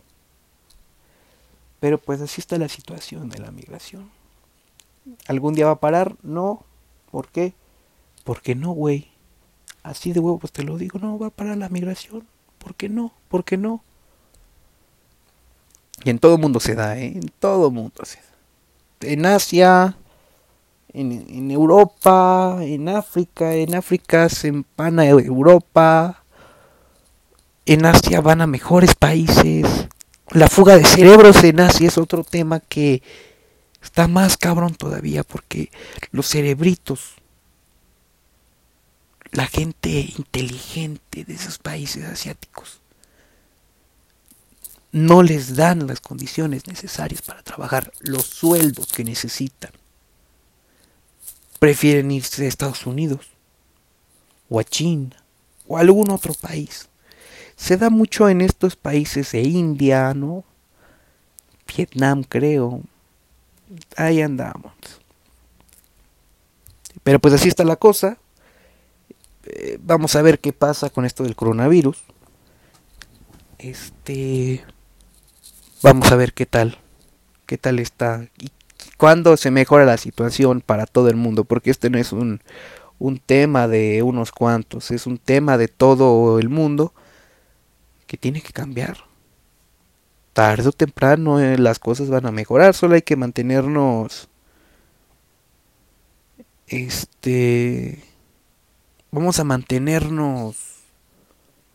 Pero 1.81 1.99
pues 1.99 2.21
así 2.21 2.41
está 2.41 2.59
la 2.59 2.69
situación 2.69 3.31
de 3.31 3.39
la 3.39 3.51
migración. 3.51 4.11
¿Algún 5.27 5.55
día 5.55 5.67
va 5.67 5.73
a 5.73 5.81
parar? 5.81 6.15
No. 6.23 6.65
¿Por 7.11 7.29
qué? 7.29 7.55
Porque 8.23 8.55
no, 8.55 8.73
güey. 8.73 9.09
Así 9.83 10.13
de 10.13 10.21
huevo, 10.21 10.39
pues 10.39 10.53
te 10.53 10.63
lo 10.63 10.77
digo, 10.77 10.99
no 10.99 11.19
va 11.19 11.29
a 11.29 11.31
parar 11.31 11.57
la 11.57 11.71
migración. 11.71 12.27
¿Por 12.59 12.75
qué 12.75 12.91
no? 12.91 13.15
¿Por 13.29 13.45
qué 13.45 13.57
no? 13.57 13.83
Y 16.05 16.11
en 16.11 16.19
todo 16.19 16.37
mundo 16.37 16.61
se 16.61 16.75
da, 16.75 16.99
¿eh? 16.99 17.13
En 17.17 17.29
todo 17.39 17.71
mundo 17.71 18.05
se 18.05 18.17
da. 18.17 18.30
En 19.01 19.25
Asia, 19.25 19.97
en, 20.93 21.51
Europa, 21.51 22.59
en 22.61 22.89
África, 22.89 23.55
en 23.55 23.75
África 23.75 24.29
se 24.29 24.49
empana 24.49 25.09
Europa, 25.09 26.23
en 27.67 27.87
Asia 27.87 28.21
van 28.21 28.41
a 28.41 28.47
mejores 28.47 28.95
países. 28.95 29.67
La 30.31 30.49
fuga 30.49 30.77
de 30.77 30.85
cerebros 30.85 31.43
en 31.45 31.61
Asia 31.61 31.89
es 31.89 31.99
otro 31.99 32.25
tema 32.25 32.61
que 32.61 33.03
está 33.83 34.07
más 34.07 34.37
cabrón 34.37 34.75
todavía 34.75 35.25
porque 35.25 35.71
los 36.13 36.29
cerebritos 36.29 37.15
la 39.33 39.47
gente 39.47 39.89
inteligente 39.91 41.25
de 41.25 41.35
esos 41.35 41.59
países 41.59 42.05
asiáticos 42.05 42.80
no 44.93 45.23
les 45.23 45.55
dan 45.55 45.87
las 45.87 46.01
condiciones 46.01 46.67
necesarias 46.67 47.23
para 47.23 47.43
trabajar, 47.43 47.93
los 48.01 48.25
sueldos 48.27 48.93
que 48.93 49.05
necesitan. 49.05 49.71
Prefieren 51.59 52.11
irse 52.11 52.45
a 52.45 52.49
Estados 52.49 52.87
Unidos 52.87 53.27
o 54.49 54.59
a 54.59 54.65
China 54.65 55.17
o 55.69 55.77
a 55.77 55.81
algún 55.81 56.11
otro 56.11 56.35
país. 56.35 56.89
Se 57.57 57.77
da 57.77 57.91
mucho 57.91 58.29
en 58.29 58.41
estos 58.41 58.75
países 58.75 59.33
de 59.33 59.43
India, 59.43 60.15
¿no? 60.15 60.45
Vietnam, 61.77 62.25
creo. 62.25 62.81
Ahí 63.97 64.23
andamos. 64.23 64.73
Pero 67.03 67.19
pues 67.21 67.35
así 67.35 67.49
está 67.49 67.65
la 67.65 67.77
cosa. 67.77 68.19
Eh, 69.45 69.79
vamos 69.83 70.17
a 70.17 70.23
ver 70.23 70.39
qué 70.39 70.53
pasa 70.53 70.91
con 70.91 71.05
esto 71.05 71.23
del 71.23 71.37
coronavirus. 71.37 71.99
Este. 73.59 74.65
Vamos 75.83 76.13
a 76.13 76.17
ver 76.17 76.35
qué 76.35 76.45
tal. 76.45 76.79
Qué 77.47 77.57
tal 77.57 77.79
está. 77.79 78.27
Y 78.39 78.51
cuándo 78.99 79.37
se 79.37 79.51
mejora 79.51 79.85
la 79.87 79.97
situación 79.97 80.61
para 80.61 80.85
todo 80.87 81.09
el 81.09 81.17
mundo. 81.17 81.45
Porque 81.45 81.71
este 81.71 81.89
no 81.89 81.99
es 81.99 82.13
un, 82.13 82.43
un 82.99 83.19
tema 83.19 83.67
de 83.67 84.03
unos 84.03 84.31
cuantos. 84.31 84.91
Es 84.91 85.07
un 85.07 85.17
tema 85.17 85.57
de 85.57 85.69
todo 85.69 86.39
el 86.39 86.51
mundo. 86.51 86.93
Que 88.07 88.19
tiene 88.19 88.43
que 88.43 88.53
cambiar. 88.53 88.99
Tarde 90.35 90.69
o 90.69 90.73
temprano 90.73 91.41
eh, 91.41 91.57
las 91.57 91.79
cosas 91.79 92.11
van 92.11 92.27
a 92.27 92.31
mejorar. 92.31 92.75
Solo 92.75 92.95
hay 92.95 93.03
que 93.03 93.17
mantenernos. 93.17 94.29
Este. 96.67 98.05
Vamos 99.11 99.41
a 99.41 99.45
mantenernos 99.45 100.57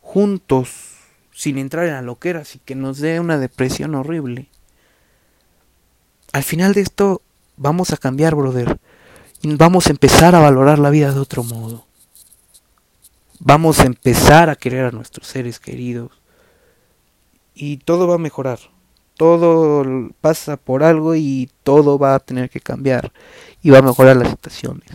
juntos 0.02 0.95
sin 1.36 1.58
entrar 1.58 1.86
en 1.86 1.94
la 1.94 2.02
loquera, 2.02 2.40
así 2.40 2.60
que 2.64 2.76
nos 2.76 3.00
dé 3.00 3.20
una 3.20 3.38
depresión 3.38 3.94
horrible. 3.94 4.48
Al 6.32 6.44
final 6.44 6.74
de 6.74 6.82
esto 6.82 7.22
vamos 7.58 7.92
a 7.92 7.98
cambiar, 7.98 8.36
brother. 8.36 8.80
Y 9.42 9.54
vamos 9.56 9.88
a 9.88 9.90
empezar 9.92 10.34
a 10.34 10.40
valorar 10.40 10.80
la 10.80 10.90
vida 10.90 11.12
de 11.12 11.20
otro 11.20 11.44
modo. 11.44 11.86
Vamos 13.40 13.80
a 13.80 13.84
empezar 13.84 14.50
a 14.50 14.56
querer 14.56 14.86
a 14.86 14.92
nuestros 14.92 15.28
seres 15.28 15.60
queridos. 15.60 16.12
Y 17.54 17.78
todo 17.78 18.08
va 18.08 18.16
a 18.16 18.18
mejorar. 18.18 18.60
Todo 19.18 20.10
pasa 20.22 20.56
por 20.56 20.84
algo 20.84 21.16
y 21.16 21.50
todo 21.64 22.00
va 22.00 22.16
a 22.16 22.20
tener 22.20 22.50
que 22.50 22.62
cambiar. 22.62 23.12
Y 23.62 23.72
va 23.72 23.80
a 23.80 23.84
mejorar 23.84 24.16
las 24.16 24.30
situaciones. 24.30 24.90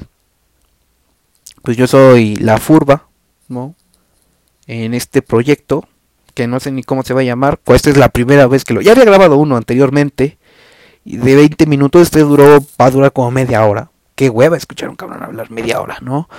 Pues 1.63 1.77
yo 1.77 1.87
soy 1.87 2.37
la 2.37 2.57
furba, 2.57 3.09
¿no? 3.47 3.75
En 4.67 4.95
este 4.95 5.21
proyecto 5.21 5.87
que 6.41 6.47
no 6.47 6.59
sé 6.59 6.73
ni 6.73 6.83
cómo 6.83 7.03
se 7.03 7.13
va 7.13 7.21
a 7.21 7.25
llamar. 7.25 7.59
Pues 7.59 7.77
esta 7.77 7.91
es 7.91 7.99
la 7.99 8.09
primera 8.09 8.47
vez 8.47 8.65
que 8.65 8.73
lo... 8.73 8.81
Ya 8.81 8.93
había 8.93 9.05
grabado 9.05 9.37
uno 9.37 9.59
anteriormente. 9.59 10.39
Y 11.05 11.19
de 11.19 11.37
20 11.37 11.67
minutos 11.67 12.03
este 12.03 12.21
duró, 12.21 12.61
va 12.81 12.87
a 12.87 12.91
durar 12.91 13.13
como 13.13 13.31
media 13.31 13.63
hora. 13.67 13.91
Qué 14.15 14.31
hueva 14.31 14.57
escuchar 14.57 14.87
a 14.89 14.91
un 14.91 14.97
cabrón 14.97 15.23
hablar 15.23 15.51
media 15.51 15.83
hora, 15.83 15.99
¿no? 16.01 16.31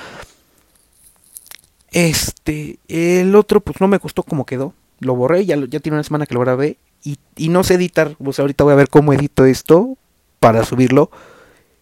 Este, 1.92 2.80
el 2.88 3.36
otro 3.36 3.60
pues 3.60 3.80
no 3.80 3.88
me 3.88 4.00
gustó 4.00 4.24
como 4.24 4.46
quedó. 4.46 4.74
Lo 5.00 5.14
borré, 5.14 5.46
ya, 5.46 5.56
ya 5.56 5.80
tiene 5.80 5.98
una 5.98 6.04
semana 6.04 6.26
que 6.26 6.34
lo 6.34 6.40
grabé. 6.40 6.78
Y, 7.04 7.18
y 7.36 7.50
no 7.50 7.64
sé 7.64 7.76
editar, 7.76 8.16
pues 8.24 8.40
ahorita 8.40 8.64
voy 8.64 8.74
a 8.74 8.78
ver 8.78 8.90
cómo 8.90 9.14
edito 9.14 9.46
esto 9.46 9.98
para 10.40 10.64
subirlo. 10.64 11.12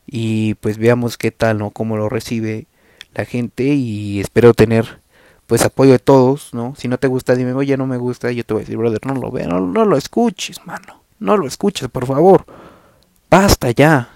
Y 0.05 0.55
pues 0.55 0.77
veamos 0.77 1.17
qué 1.17 1.31
tal, 1.31 1.57
¿no? 1.59 1.69
Cómo 1.69 1.95
lo 1.95 2.09
recibe 2.09 2.67
la 3.13 3.23
gente 3.23 3.63
y 3.63 4.19
espero 4.19 4.53
tener 4.53 4.99
pues 5.49 5.63
apoyo 5.63 5.93
de 5.93 5.99
todos, 5.99 6.53
¿no? 6.53 6.75
Si 6.77 6.87
no 6.87 6.99
te 6.99 7.07
gusta, 7.07 7.33
dime, 7.33 7.53
oye, 7.53 7.75
no 7.75 7.87
me 7.87 7.97
gusta, 7.97 8.31
yo 8.31 8.45
te 8.45 8.53
voy 8.53 8.61
a 8.61 8.65
decir, 8.65 8.77
brother, 8.77 9.03
no 9.03 9.15
lo 9.15 9.31
ve, 9.31 9.47
no, 9.47 9.59
no 9.59 9.83
lo 9.83 9.97
escuches, 9.97 10.63
mano, 10.63 11.01
no 11.17 11.37
lo 11.37 11.47
escuches, 11.47 11.89
por 11.89 12.05
favor, 12.05 12.45
basta 13.31 13.71
ya, 13.71 14.09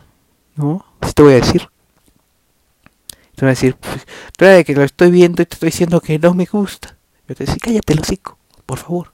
¿no? 0.56 0.86
Así 1.02 1.13
te 1.13 1.24
voy 1.24 1.34
a 1.34 1.38
decir. 1.38 1.67
Te 3.36 3.46
voy 3.46 3.48
a 3.48 3.50
decir, 3.50 3.76
pues, 4.38 4.63
que 4.63 4.76
lo 4.76 4.84
estoy 4.84 5.10
viendo 5.10 5.41
y 5.41 5.48
te 5.48 5.56
estoy 5.56 5.69
diciendo 5.69 6.02
que 6.02 6.19
no 6.19 6.36
me 6.36 6.46
gusta. 6.46 6.96
Yo 7.28 7.34
te 7.34 7.46
voy 7.46 7.52
a 7.52 7.56
decir, 7.56 7.62
cállate, 7.63 7.96
lo 7.96 8.02
hocico, 8.04 8.38
por 8.67 8.78
favor. 8.78 9.12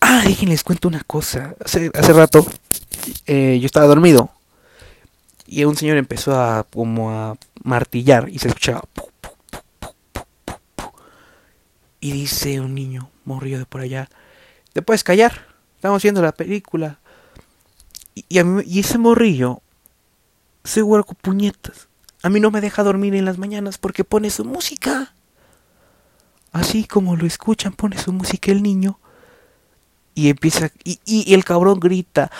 Ah, 0.00 0.22
déjenles 0.24 0.64
cuento 0.64 0.88
una 0.88 1.04
cosa. 1.04 1.56
Hace, 1.62 1.90
rato 2.14 2.46
eh, 3.26 3.58
yo 3.60 3.66
estaba 3.66 3.86
dormido 3.86 4.30
y 5.46 5.64
un 5.64 5.76
señor 5.76 5.98
empezó 5.98 6.40
a 6.40 6.64
como 6.64 7.10
a 7.10 7.36
martillar 7.64 8.30
y 8.30 8.38
se 8.38 8.48
escuchaba 8.48 8.82
y 12.00 12.12
dice 12.12 12.60
un 12.60 12.74
niño, 12.74 13.10
morrillo 13.24 13.58
de 13.58 13.66
por 13.66 13.82
allá, 13.82 14.08
¿te 14.72 14.82
puedes 14.82 15.04
callar? 15.04 15.46
Estamos 15.76 16.02
viendo 16.02 16.22
la 16.22 16.32
película. 16.32 16.98
Y, 18.14 18.24
y, 18.28 18.80
ese 18.80 18.98
morrillo 18.98 19.62
se 20.64 20.82
huerco 20.82 21.14
puñetas. 21.14 21.88
A 22.22 22.28
mí 22.28 22.40
no 22.40 22.50
me 22.50 22.60
deja 22.60 22.82
dormir 22.82 23.14
en 23.14 23.24
las 23.24 23.38
mañanas 23.38 23.78
porque 23.78 24.04
pone 24.04 24.30
su 24.30 24.44
música. 24.44 25.14
Así 26.52 26.84
como 26.84 27.16
lo 27.16 27.26
escuchan, 27.26 27.72
pone 27.72 27.96
su 27.96 28.12
música 28.12 28.50
el 28.50 28.62
niño. 28.62 28.98
Y 30.14 30.28
empieza. 30.28 30.70
Y, 30.84 31.00
y, 31.06 31.32
el 31.32 31.44
cabrón 31.44 31.80
grita: 31.80 32.30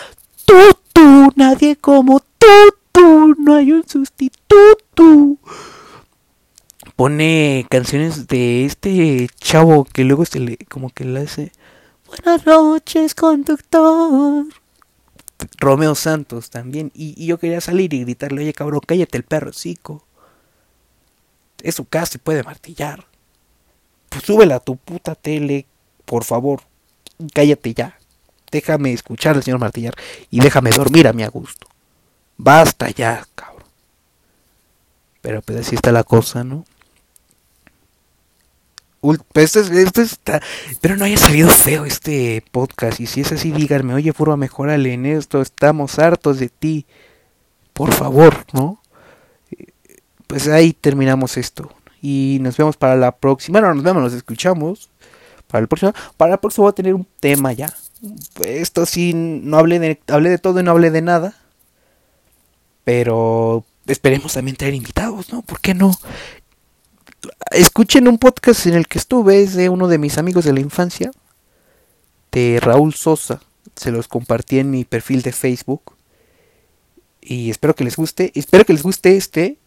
¡Tú, 0.45 0.55
tú! 0.93 1.33
Nadie 1.37 1.77
como 1.77 2.21
tú, 2.21 2.75
tú. 2.93 3.35
No 3.39 3.55
hay 3.55 3.73
un 3.73 3.89
sustituto 3.89 5.39
pone 7.01 7.65
canciones 7.71 8.29
de 8.29 8.67
este 8.67 9.31
chavo 9.41 9.87
que 9.87 10.05
luego 10.05 10.27
se 10.27 10.59
como 10.69 10.91
que 10.91 11.07
le 11.07 11.21
hace 11.21 11.51
Buenas 12.07 12.45
noches, 12.45 13.15
conductor. 13.15 14.45
Romeo 15.57 15.95
Santos 15.95 16.51
también. 16.51 16.93
Y, 16.93 17.25
yo 17.25 17.39
quería 17.39 17.63
salir 17.63 17.95
y 17.95 18.01
gritarle, 18.05 18.43
oye 18.43 18.53
cabrón, 18.53 18.83
cállate 18.87 19.17
el 19.17 19.25
perro 19.25 19.55
cico. 19.55 20.05
Es 21.63 21.77
su 21.77 21.87
casa, 21.87 22.13
se 22.13 22.19
puede 22.19 22.43
martillar. 22.43 23.07
Pues 24.11 24.25
súbela 24.25 24.57
a 24.57 24.61
tu 24.61 24.77
puta 24.77 25.15
tele, 25.15 25.65
por 26.05 26.25
favor. 26.25 26.65
Cállate 27.33 27.73
ya. 27.73 27.99
Déjame 28.51 28.93
escuchar 28.93 29.37
al 29.37 29.43
señor 29.43 29.59
martillar 29.59 29.95
y 30.31 30.41
déjame 30.41 30.69
dormir 30.69 31.09
a 31.09 31.15
mi 31.15 31.25
gusto. 31.29 31.67
Basta 32.37 32.91
ya, 32.91 33.27
cabrón. 33.35 33.65
Pero 35.23 35.41
pues 35.41 35.61
así 35.61 35.77
está 35.77 35.93
la 35.93 36.05
cosa, 36.05 36.45
¿no? 36.45 36.67
Esto, 39.35 40.03
está, 40.03 40.43
pero 40.83 40.97
no 40.97 41.07
haya 41.07 41.17
salido 41.17 41.49
feo 41.49 41.87
este 41.87 42.45
podcast. 42.51 43.01
Y 43.01 43.07
si 43.07 43.23
es 43.23 43.33
así, 43.33 43.51
díganme, 43.51 43.95
oye, 43.95 44.13
Furba, 44.13 44.37
mejorale 44.37 44.93
en 44.93 45.07
esto. 45.07 45.41
Estamos 45.41 45.99
hartos 45.99 46.39
de 46.39 46.51
ti. 46.51 46.85
Por 47.73 47.93
favor, 47.93 48.45
¿no? 48.53 48.83
Pues 50.27 50.49
ahí 50.49 50.75
terminamos 50.75 51.39
esto. 51.39 51.73
Y 52.03 52.39
nos 52.43 52.57
vemos 52.59 52.77
para 52.77 52.95
la 52.95 53.13
próxima. 53.13 53.61
Bueno, 53.61 53.75
nos 53.75 53.85
vemos, 53.85 54.03
nos 54.03 54.13
escuchamos. 54.13 54.91
Para 55.47 55.63
el 55.63 55.69
próximo. 55.69 55.95
Para 56.19 56.35
el 56.35 56.39
próximo 56.39 56.65
voy 56.65 56.71
a 56.71 56.75
tener 56.75 56.95
un 56.95 57.07
tema 57.21 57.55
ya. 57.55 57.73
Esto 58.41 58.85
sí, 58.85 59.13
no 59.15 59.57
hablé 59.57 59.79
de, 59.79 60.01
hablé 60.09 60.29
de 60.29 60.39
todo 60.39 60.61
y 60.61 60.63
no 60.63 60.73
hablé 60.73 60.91
de 60.91 61.01
nada. 61.01 61.35
Pero 62.85 63.65
esperemos 63.87 64.35
también 64.35 64.57
tener 64.57 64.75
invitados, 64.75 65.33
¿no? 65.33 65.41
¿Por 65.43 65.61
qué 65.61 65.73
no? 65.73 65.93
Escuchen 67.51 68.09
un 68.09 68.19
podcast 68.19 68.67
en 68.67 68.75
el 68.75 68.87
que 68.87 68.99
estuve, 68.99 69.43
es 69.43 69.55
de 69.55 69.69
uno 69.69 69.89
de 69.89 69.99
mis 69.99 70.19
amigos 70.19 70.45
de 70.45 70.53
la 70.53 70.61
infancia, 70.61 71.11
de 72.33 72.59
Raúl 72.61 72.95
Sosa. 72.95 73.41
Se 73.77 73.91
los 73.91 74.09
compartí 74.09 74.59
en 74.59 74.71
mi 74.71 74.85
perfil 74.85 75.23
de 75.23 75.33
Facebook. 75.33 75.95
Y 77.21 77.51
espero 77.51 77.75
que 77.75 77.85
les 77.85 77.97
guste. 77.97 78.33
Espero 78.35 78.65
que 78.65 78.73
les 78.73 78.83
guste 78.83 79.17
este. 79.17 79.59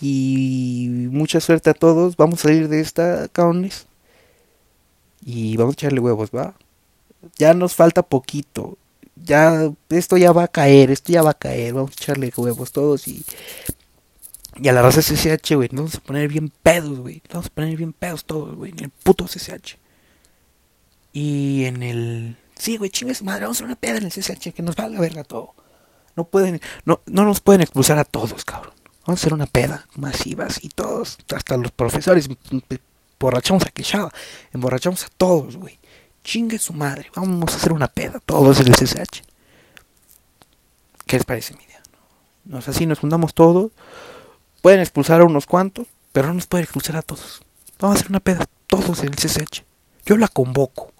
Y 0.00 0.88
mucha 1.10 1.40
suerte 1.40 1.70
a 1.70 1.74
todos. 1.74 2.16
Vamos 2.16 2.40
a 2.40 2.42
salir 2.48 2.68
de 2.68 2.80
esta, 2.80 3.28
cabrones. 3.28 3.86
Y 5.24 5.56
vamos 5.56 5.74
a 5.74 5.78
echarle 5.78 6.00
huevos, 6.00 6.30
¿va? 6.30 6.54
Ya 7.36 7.54
nos 7.54 7.74
falta 7.74 8.02
poquito. 8.02 8.76
Ya, 9.24 9.70
esto 9.90 10.16
ya 10.16 10.32
va 10.32 10.44
a 10.44 10.48
caer, 10.48 10.90
esto 10.90 11.12
ya 11.12 11.22
va 11.22 11.30
a 11.30 11.38
caer. 11.38 11.74
Vamos 11.74 11.90
a 11.90 12.02
echarle 12.02 12.32
huevos 12.36 12.72
todos 12.72 13.06
y 13.06 13.24
y 14.56 14.68
a 14.68 14.72
la 14.72 14.82
raza 14.82 15.00
CCH, 15.00 15.54
güey, 15.54 15.68
nos 15.72 15.80
vamos 15.80 15.94
a 15.94 16.00
poner 16.00 16.28
bien 16.28 16.52
pedos, 16.62 16.98
güey. 16.98 17.22
Nos 17.24 17.32
vamos 17.32 17.46
a 17.46 17.54
poner 17.54 17.76
bien 17.76 17.92
pedos 17.92 18.24
todos, 18.24 18.54
güey, 18.54 18.72
en 18.72 18.84
el 18.84 18.90
puto 18.90 19.24
CCH. 19.24 19.78
Y 21.12 21.64
en 21.64 21.82
el... 21.82 22.36
Sí, 22.56 22.76
güey, 22.76 22.90
chingues 22.90 23.22
madre, 23.22 23.42
vamos 23.42 23.56
a 23.56 23.58
hacer 23.58 23.66
una 23.66 23.76
peda 23.76 23.96
en 23.96 24.04
el 24.04 24.12
CCH, 24.12 24.52
que 24.52 24.62
nos 24.62 24.76
valga 24.76 25.00
verga 25.00 25.24
todo. 25.24 25.54
No 26.16 26.24
pueden, 26.24 26.60
no, 26.84 27.00
no 27.06 27.24
nos 27.24 27.40
pueden 27.40 27.62
expulsar 27.62 27.98
a 27.98 28.04
todos, 28.04 28.44
cabrón. 28.44 28.74
Vamos 29.06 29.20
a 29.20 29.22
hacer 29.22 29.34
una 29.34 29.46
peda 29.46 29.86
masiva, 29.96 30.46
y 30.60 30.68
todos, 30.68 31.18
hasta 31.34 31.56
los 31.56 31.72
profesores, 31.72 32.28
emborrachamos 33.18 33.64
a 33.64 33.70
Quechada, 33.70 34.12
emborrachamos 34.52 35.04
a 35.04 35.08
todos, 35.16 35.56
güey. 35.56 35.78
Chingue 36.22 36.58
su 36.58 36.72
madre, 36.72 37.10
vamos 37.16 37.52
a 37.52 37.56
hacer 37.56 37.72
una 37.72 37.88
peda, 37.88 38.20
todos 38.24 38.60
en 38.60 38.68
el 38.68 38.76
CCH. 38.76 39.22
¿Qué 41.06 41.16
les 41.16 41.24
parece 41.24 41.56
mi 41.56 41.64
idea? 41.64 41.82
Nos 42.44 42.68
así 42.68 42.86
nos 42.86 43.00
juntamos 43.00 43.34
todos 43.34 43.72
Pueden 44.62 44.80
expulsar 44.80 45.20
a 45.20 45.24
unos 45.24 45.44
cuantos, 45.44 45.88
Pero 46.12 46.28
no 46.28 46.34
nos 46.34 46.46
puede 46.46 46.66
cruzar 46.66 46.96
a 46.96 47.02
todos. 47.02 47.42
Vamos 47.78 47.96
a 47.96 47.98
hacer 47.98 48.10
una 48.10 48.20
peda 48.20 48.46
todos 48.66 49.00
en 49.00 49.08
el 49.08 49.16
CCH. 49.16 49.64
Yo 50.04 50.16
la 50.16 50.28
convoco. 50.28 50.92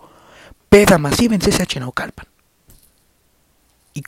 Peda 0.69 0.99
masiva 0.99 1.35
en 1.35 1.41
CCH 1.41 1.77
Naucalpan. 1.77 2.27
Y 3.95 4.03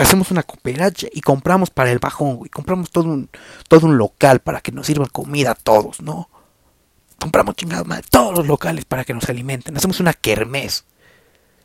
hacemos 0.00 0.30
una 0.30 0.42
cooperacha 0.42 1.06
y 1.12 1.20
compramos 1.20 1.70
para 1.70 1.92
el 1.92 2.00
bajón, 2.00 2.36
güey. 2.36 2.50
Compramos 2.50 2.90
todo 2.90 3.08
un, 3.08 3.30
todo 3.68 3.86
un 3.86 3.98
local 3.98 4.40
para 4.40 4.60
que 4.60 4.72
nos 4.72 4.86
sirvan 4.86 5.08
comida 5.08 5.52
a 5.52 5.54
todos, 5.54 6.00
¿no? 6.00 6.28
Compramos 7.20 7.56
chingados 7.56 7.86
madre, 7.86 8.04
todos 8.10 8.36
los 8.36 8.46
locales 8.46 8.84
para 8.84 9.04
que 9.04 9.14
nos 9.14 9.28
alimenten. 9.28 9.76
Hacemos 9.76 10.00
una 10.00 10.12
kermés 10.12 10.84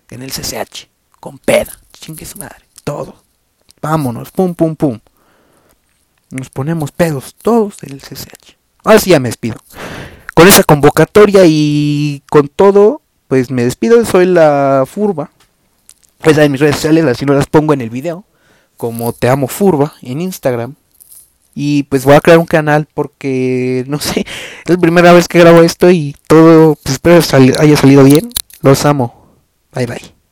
en 0.09 0.21
el 0.21 0.31
CCH. 0.31 0.87
Con 1.19 1.39
peda. 1.39 1.79
Chingue 1.93 2.25
su 2.25 2.37
madre. 2.37 2.65
Todo. 2.83 3.15
Vámonos. 3.81 4.31
Pum, 4.31 4.53
pum, 4.53 4.75
pum. 4.75 4.99
Nos 6.33 6.49
ponemos 6.49 6.91
pedos 6.91 7.35
todos 7.39 7.83
en 7.83 7.93
el 7.93 8.01
CCH. 8.01 8.57
Ahora 8.83 8.99
sí 8.99 9.11
ya 9.11 9.19
me 9.19 9.29
despido. 9.29 9.55
Con 10.33 10.47
esa 10.47 10.63
convocatoria 10.63 11.43
y 11.45 12.23
con 12.29 12.47
todo, 12.47 13.01
pues 13.27 13.51
me 13.51 13.63
despido. 13.63 14.03
Soy 14.03 14.25
la 14.25 14.85
Furba. 14.87 15.29
Esa 16.23 16.43
en 16.43 16.51
mis 16.51 16.61
redes 16.61 16.77
sociales, 16.77 17.05
así 17.05 17.25
no 17.25 17.33
las 17.33 17.45
pongo 17.45 17.73
en 17.73 17.81
el 17.81 17.91
video. 17.91 18.25
Como 18.77 19.13
Te 19.13 19.29
Amo 19.29 19.47
Furba 19.47 19.93
en 20.01 20.21
Instagram. 20.21 20.73
Y 21.53 21.83
pues 21.83 22.03
voy 22.03 22.15
a 22.15 22.21
crear 22.21 22.39
un 22.39 22.47
canal 22.47 22.87
porque, 22.91 23.85
no 23.87 23.99
sé, 23.99 24.21
es 24.65 24.69
la 24.69 24.77
primera 24.77 25.13
vez 25.13 25.27
que 25.27 25.39
grabo 25.39 25.61
esto 25.61 25.91
y 25.91 26.15
todo, 26.25 26.75
pues 26.81 26.93
espero 26.93 27.21
haya 27.59 27.77
salido 27.77 28.03
bien. 28.03 28.29
Los 28.61 28.85
amo. 28.85 29.27
Bye 29.71 29.85
bye. 29.85 30.22